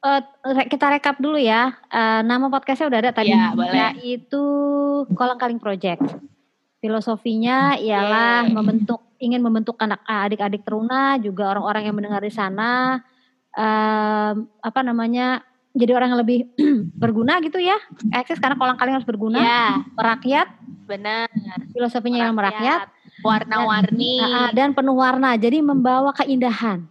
eh, 0.00 0.20
re- 0.46 0.66
kita 0.66 0.90
rekap 0.90 1.16
dulu 1.16 1.36
ya. 1.36 1.72
Eh, 1.86 2.20
nama 2.22 2.46
podcastnya 2.46 2.88
udah 2.88 3.00
ada 3.00 3.10
tadi. 3.10 3.30
Iya, 3.30 3.52
boleh. 3.52 3.72
Yaitu 3.96 4.42
Kolang 5.12 5.36
Kaling 5.36 5.58
Project. 5.58 6.00
Filosofinya 6.78 7.76
ialah 7.76 8.48
membentuk 8.48 9.04
ingin 9.20 9.38
membentuk 9.38 9.76
anak 9.76 10.00
adik-adik 10.02 10.64
teruna 10.64 11.14
juga 11.16 11.52
orang-orang 11.52 11.84
yang 11.84 11.92
mendengar 11.92 12.24
di 12.24 12.32
sana 12.32 12.96
em, 13.52 14.34
apa 14.58 14.80
namanya 14.80 15.44
jadi 15.76 15.92
orang 15.92 16.08
yang 16.08 16.20
lebih 16.24 16.38
berguna 16.96 17.36
gitu 17.44 17.60
ya 17.60 17.76
eksis 18.10 18.40
karena 18.40 18.56
kolang 18.56 18.80
kaling 18.80 18.96
harus 18.96 19.04
berguna 19.04 19.36
Ya 19.38 19.84
merakyat 19.92 20.48
benar. 20.88 21.28
filosofinya 21.68 22.24
yang 22.24 22.32
merakyat 22.32 22.88
Warna-warni. 23.20 24.16
ah, 24.18 24.48
ah, 24.48 24.50
dan 24.50 24.72
penuh 24.72 24.96
warna 24.96 25.36
jadi 25.36 25.60
membawa 25.60 26.16
keindahan 26.16 26.88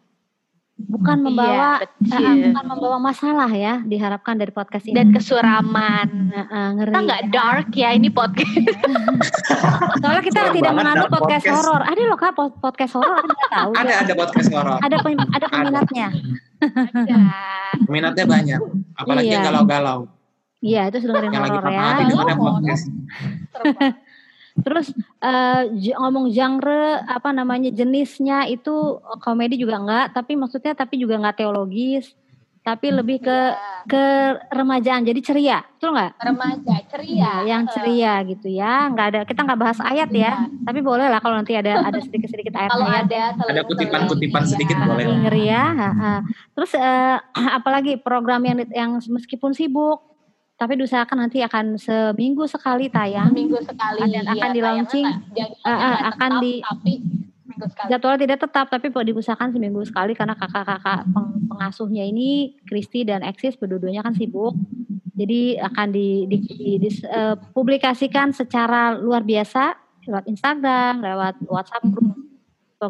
bukan 0.79 1.17
membawa 1.21 1.83
Iya, 1.99 2.13
ah, 2.13 2.15
ah, 2.15 2.31
betul. 2.31 2.45
bukan 2.47 2.65
membawa 2.67 2.97
masalah 2.97 3.49
ya 3.49 3.83
diharapkan 3.83 4.35
dari 4.35 4.49
podcast 4.49 4.85
ini 4.85 4.95
dan 4.95 5.11
kesuraman. 5.11 6.07
Ah, 6.31 6.71
ngeri 6.71 6.89
Kita 6.89 6.99
nggak 7.03 7.23
dark 7.29 7.69
ya 7.73 7.89
ini 7.91 8.07
podcast. 8.07 8.79
soalnya 10.01 10.23
kita 10.23 10.39
Serem 10.41 10.55
tidak 10.55 10.73
menganut 10.73 11.07
podcast, 11.07 11.43
podcast. 11.43 11.57
horor 11.59 11.81
ada 11.83 12.01
loh 12.01 12.15
kak 12.15 12.31
pod- 12.31 12.57
podcast 12.57 12.93
horor 12.93 13.15
ada 13.17 13.27
nggak 13.27 13.51
tahu 13.51 13.71
Ada 13.75 13.93
ada 13.99 14.13
podcast 14.15 14.49
horor. 14.49 14.77
ada 14.79 14.97
pem- 14.99 15.29
ada 15.29 15.45
peminatnya 15.47 16.07
Ya. 17.05 17.19
Minatnya 17.85 18.25
banyak. 18.25 18.59
Apalagi 18.93 19.27
Iya. 19.29 19.41
galau-galau. 19.41 19.99
iya 20.59 20.81
itu 20.87 20.99
dengerin 20.99 21.31
horor 21.31 21.63
ya 21.67 21.83
Oh. 22.13 22.35
podcast. 22.35 22.83
Terus 24.59 24.87
eh, 25.19 25.61
j- 25.73 25.95
ngomong 25.95 26.29
genre 26.29 26.83
apa 27.01 27.29
namanya 27.29 27.69
jenisnya 27.69 28.45
itu 28.45 28.71
komedi 29.19 29.55
juga 29.55 29.77
enggak, 29.77 30.13
tapi 30.13 30.33
maksudnya 30.33 30.73
tapi 30.73 30.95
juga 30.95 31.15
enggak 31.15 31.37
teologis, 31.37 32.13
tapi 32.59 32.91
lebih 32.91 33.19
ke 33.19 33.37
ke 33.85 34.03
remajaan 34.49 35.01
jadi 35.01 35.17
ceria, 35.19 35.57
betul 35.65 35.95
nggak? 35.95 36.11
Remaja 36.19 36.75
ceria. 36.85 37.31
yang 37.41 37.63
ceria 37.65 38.13
gitu 38.23 38.47
ya, 38.47 38.85
nggak 38.87 39.07
ada 39.07 39.19
kita 39.23 39.41
nggak 39.41 39.57
bahas 39.57 39.79
ayat 39.79 40.09
ya, 40.11 40.31
tapi 40.61 40.79
boleh 40.79 41.07
lah 41.07 41.17
kalau 41.17 41.39
nanti 41.39 41.55
ada 41.55 41.81
ada 41.81 41.97
sedikit 41.97 42.27
sedikit 42.27 42.53
Kalau 42.53 42.85
ada 42.85 43.33
Ada 43.39 43.61
kutipan-kutipan 43.63 44.43
sedikit 44.43 44.75
Iya. 44.75 44.85
boleh. 44.85 45.05
ngeri 45.07 45.43
ya. 45.47 45.65
ha, 45.71 45.89
ha. 45.89 46.13
Terus 46.53 46.71
eh, 46.75 47.17
apalagi 47.57 47.97
program 47.97 48.43
yang 48.43 48.57
yang 48.69 48.91
meskipun 48.99 49.55
sibuk, 49.55 50.03
tapi 50.59 50.75
diusahakan 50.75 51.17
nanti 51.23 51.39
akan 51.39 51.79
seminggu 51.79 52.43
sekali 52.43 52.91
tayang. 52.91 53.31
Minggu 53.31 53.63
sekali. 53.63 54.11
Dan 54.11 54.27
akan 54.27 54.49
ya, 54.51 54.51
di 54.51 54.59
launching, 54.61 55.05
eh, 55.07 55.47
nggak 55.63 56.01
akan 56.11 56.31
tetap, 56.35 56.43
di- 56.43 56.61
tapi 56.61 56.93
sekali. 57.59 57.89
Jadwalnya 57.89 58.19
tidak 58.27 58.39
tetap, 58.43 58.65
tapi 58.67 58.87
diusahakan 58.91 59.49
seminggu 59.55 59.81
sekali 59.87 60.11
karena 60.13 60.35
kakak-kakak 60.35 61.07
peng- 61.15 61.47
pengasuhnya 61.47 62.03
ini, 62.03 62.59
Kristi 62.67 63.07
dan 63.07 63.23
Eksis, 63.23 63.55
berdua-duanya 63.55 64.03
kan 64.03 64.11
sibuk. 64.13 64.51
Jadi 65.15 65.55
akan 65.59 65.87
di, 65.95 66.27
di, 66.27 66.37
di- 66.43 66.79
dis- 66.79 67.07
eh, 67.07 67.35
publikasikan 67.55 68.35
secara 68.35 68.99
luar 68.99 69.23
biasa 69.23 69.79
lewat 70.07 70.27
Instagram, 70.27 71.03
lewat 71.03 71.35
WhatsApp 71.47 71.87
group, 71.87 72.15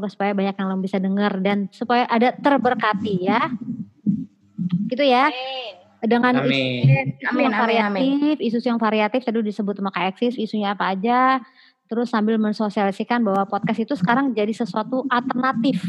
supaya 0.09 0.33
banyak 0.33 0.57
yang 0.57 0.81
bisa 0.81 0.97
dengar 0.97 1.37
dan 1.41 1.69
supaya 1.69 2.05
ada 2.09 2.33
terberkati 2.33 3.29
ya. 3.29 3.49
Gitu 4.89 5.05
ya. 5.05 5.29
Dengan 5.99 6.39
amin. 6.39 6.87
isu, 6.87 7.11
isu 7.19 7.37
yang 7.43 7.51
variatif, 7.51 8.35
isu 8.39 8.57
yang 8.63 8.79
variatif 8.79 9.19
tadi 9.27 9.43
disebut 9.43 9.83
sama 9.83 9.91
Kak 9.91 10.15
Eksis, 10.15 10.39
isunya 10.39 10.71
apa 10.71 10.95
aja, 10.95 11.43
terus 11.91 12.07
sambil 12.07 12.39
mensosialisikan 12.39 13.19
bahwa 13.19 13.43
podcast 13.43 13.83
itu 13.83 13.93
sekarang 13.99 14.31
jadi 14.31 14.55
sesuatu 14.55 15.03
alternatif 15.11 15.83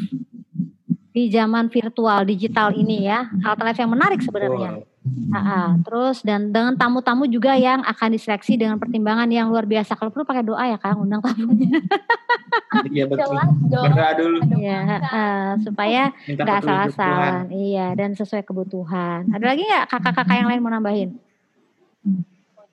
di 1.15 1.31
zaman 1.31 1.71
virtual 1.71 2.27
digital 2.27 2.75
ini 2.75 3.07
ya, 3.07 3.31
alternatif 3.47 3.87
yang 3.87 3.93
menarik 3.95 4.19
sebenarnya. 4.19 4.83
Wow. 4.83 4.90
Nah, 5.01 5.81
terus 5.81 6.21
dan 6.21 6.53
dengan 6.53 6.77
tamu-tamu 6.77 7.25
juga 7.25 7.57
yang 7.57 7.81
akan 7.81 8.13
diseleksi 8.13 8.61
dengan 8.61 8.77
pertimbangan 8.77 9.25
yang 9.33 9.49
luar 9.49 9.65
biasa. 9.65 9.97
Kalau 9.97 10.13
perlu 10.13 10.29
pakai 10.29 10.45
doa 10.45 10.61
ya 10.69 10.77
Kang, 10.77 11.01
undang 11.01 11.25
tamunya. 11.25 11.81
Iya 12.85 13.05
betul. 13.11 13.33
Berdoa 13.73 14.11
dulu. 14.21 14.39
Iya, 14.61 14.81
uh, 15.01 15.51
supaya 15.65 16.13
nggak 16.29 16.57
asal-asalan. 16.61 17.49
Iya, 17.49 17.97
dan 17.97 18.13
sesuai 18.13 18.45
kebutuhan. 18.45 19.33
Ada 19.33 19.45
lagi 19.57 19.65
nggak 19.65 19.85
kakak-kakak 19.89 20.37
yang 20.37 20.49
lain 20.53 20.61
mau 20.61 20.73
nambahin? 20.73 21.11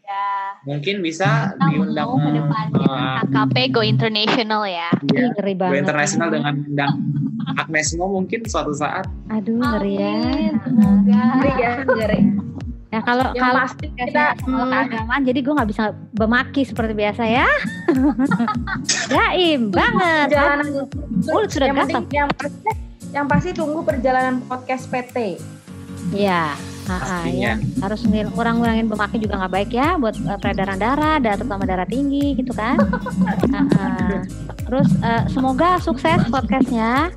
Ya. 0.07 0.55
Mungkin 0.63 1.03
bisa 1.03 1.51
diundang 1.67 2.15
ke 2.15 2.29
depannya 2.39 2.79
uh, 2.79 3.19
KKP 3.27 3.55
Go 3.75 3.83
International 3.83 4.63
ya. 4.63 4.87
Iya, 5.03 5.35
ngeri 5.35 5.53
banget. 5.59 5.71
Go 5.75 5.81
International 5.83 6.27
dengan 6.31 6.53
undang 6.63 6.93
Agnes 7.59 7.91
Mo 7.99 8.07
mungkin 8.07 8.39
suatu 8.47 8.71
saat. 8.71 9.03
Aduh, 9.27 9.59
ngeri 9.59 9.99
ya. 9.99 10.15
Semoga. 10.63 11.21
Ngeri 11.43 11.53
ya, 11.59 11.71
ngeri. 11.83 12.21
Ya 12.87 13.03
kalau 13.03 13.35
yang 13.35 13.51
kalau 13.51 13.59
pasti 13.67 13.87
kita 13.99 14.25
hmm. 14.47 14.71
keagamaan 14.71 15.21
jadi 15.27 15.39
gue 15.43 15.53
nggak 15.59 15.69
bisa 15.75 15.83
bermaki 16.15 16.63
seperti 16.63 16.93
biasa 16.95 17.23
ya. 17.27 17.47
Jaim 19.11 19.75
banget. 19.75 20.31
Perjalanan 20.31 20.67
Mulut 21.27 21.49
sudah 21.51 21.67
yang. 21.67 21.77
Yang 22.07 22.29
pasti, 22.39 22.71
yang 23.11 23.27
pasti 23.27 23.49
tunggu 23.51 23.83
perjalanan 23.83 24.39
podcast 24.47 24.87
PT. 24.87 25.35
Iya. 26.15 26.55
Ha, 26.87 27.27
ya. 27.27 27.59
harus 27.83 27.99
kurang-kurangin 28.07 28.87
bermakin 28.87 29.19
juga 29.19 29.43
nggak 29.43 29.53
baik 29.53 29.71
ya 29.75 29.99
buat 29.99 30.15
uh, 30.23 30.39
peredaran 30.39 30.79
darah, 30.79 31.19
darah 31.19 31.35
terutama 31.35 31.67
darah 31.67 31.83
tinggi 31.83 32.39
gitu 32.39 32.55
kan. 32.55 32.79
ha, 32.79 33.61
ha. 33.75 33.87
Terus 34.67 34.87
uh, 35.03 35.23
semoga 35.27 35.83
sukses 35.83 36.23
podcastnya. 36.31 37.11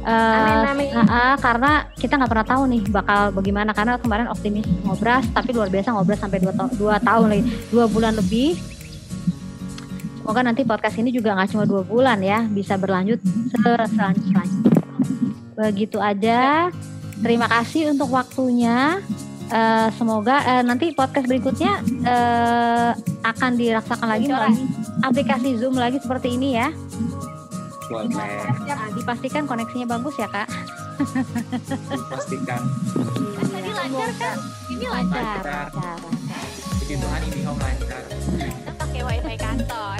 Uh, 0.00 0.64
amin, 0.72 0.88
amin. 0.88 0.88
Uh, 0.96 1.00
uh, 1.04 1.34
karena 1.36 1.84
kita 2.00 2.16
nggak 2.16 2.32
pernah 2.32 2.46
tahu 2.48 2.62
nih 2.72 2.82
bakal 2.88 3.20
bagaimana 3.36 3.76
karena 3.76 4.00
kemarin 4.00 4.32
optimis 4.32 4.64
ngobras 4.88 5.28
tapi 5.36 5.52
luar 5.52 5.68
biasa 5.68 5.92
ngobras 5.92 6.20
sampai 6.24 6.40
dua, 6.40 6.56
ta 6.56 6.64
dua 6.72 6.96
tahun 7.04 7.26
lagi 7.28 7.44
dua 7.68 7.84
bulan 7.84 8.16
lebih 8.16 8.56
semoga 10.16 10.40
nanti 10.40 10.64
podcast 10.64 10.96
ini 10.96 11.12
juga 11.12 11.36
nggak 11.36 11.52
cuma 11.52 11.68
dua 11.68 11.84
bulan 11.84 12.16
ya 12.24 12.48
bisa 12.48 12.80
berlanjut 12.80 13.20
selanjutnya 13.60 14.40
begitu 15.52 16.00
aja 16.00 16.72
terima 17.20 17.46
kasih 17.46 17.92
untuk 17.92 18.10
waktunya. 18.12 19.00
Uh, 19.50 19.90
semoga 19.98 20.38
uh, 20.46 20.62
nanti 20.62 20.94
podcast 20.94 21.26
berikutnya 21.26 21.82
uh, 22.06 22.94
akan 23.26 23.58
dirasakan 23.58 24.06
lagi 24.06 24.30
melalui 24.30 24.62
aplikasi 25.02 25.58
Zoom 25.58 25.74
lagi 25.74 25.98
seperti 25.98 26.38
ini 26.38 26.54
ya. 26.54 26.70
Boleh. 27.90 28.14
Nah, 28.14 28.94
dipastikan 28.94 29.50
koneksinya 29.50 29.90
bagus 29.90 30.14
ya 30.22 30.30
kak. 30.30 30.46
Dipastikan. 31.90 32.62
Tadi 33.50 33.70
lancar 33.74 34.10
kan? 34.22 34.36
Ini 34.70 34.86
lancar. 34.86 35.42
Lancar. 35.42 35.98
Puji 36.78 36.94
Tuhan 36.94 37.20
ini 37.26 37.40
home 37.42 37.58
lancar. 37.58 38.02
Kita 38.06 38.72
pakai 38.78 39.02
wifi 39.02 39.34
kantor. 39.34 39.98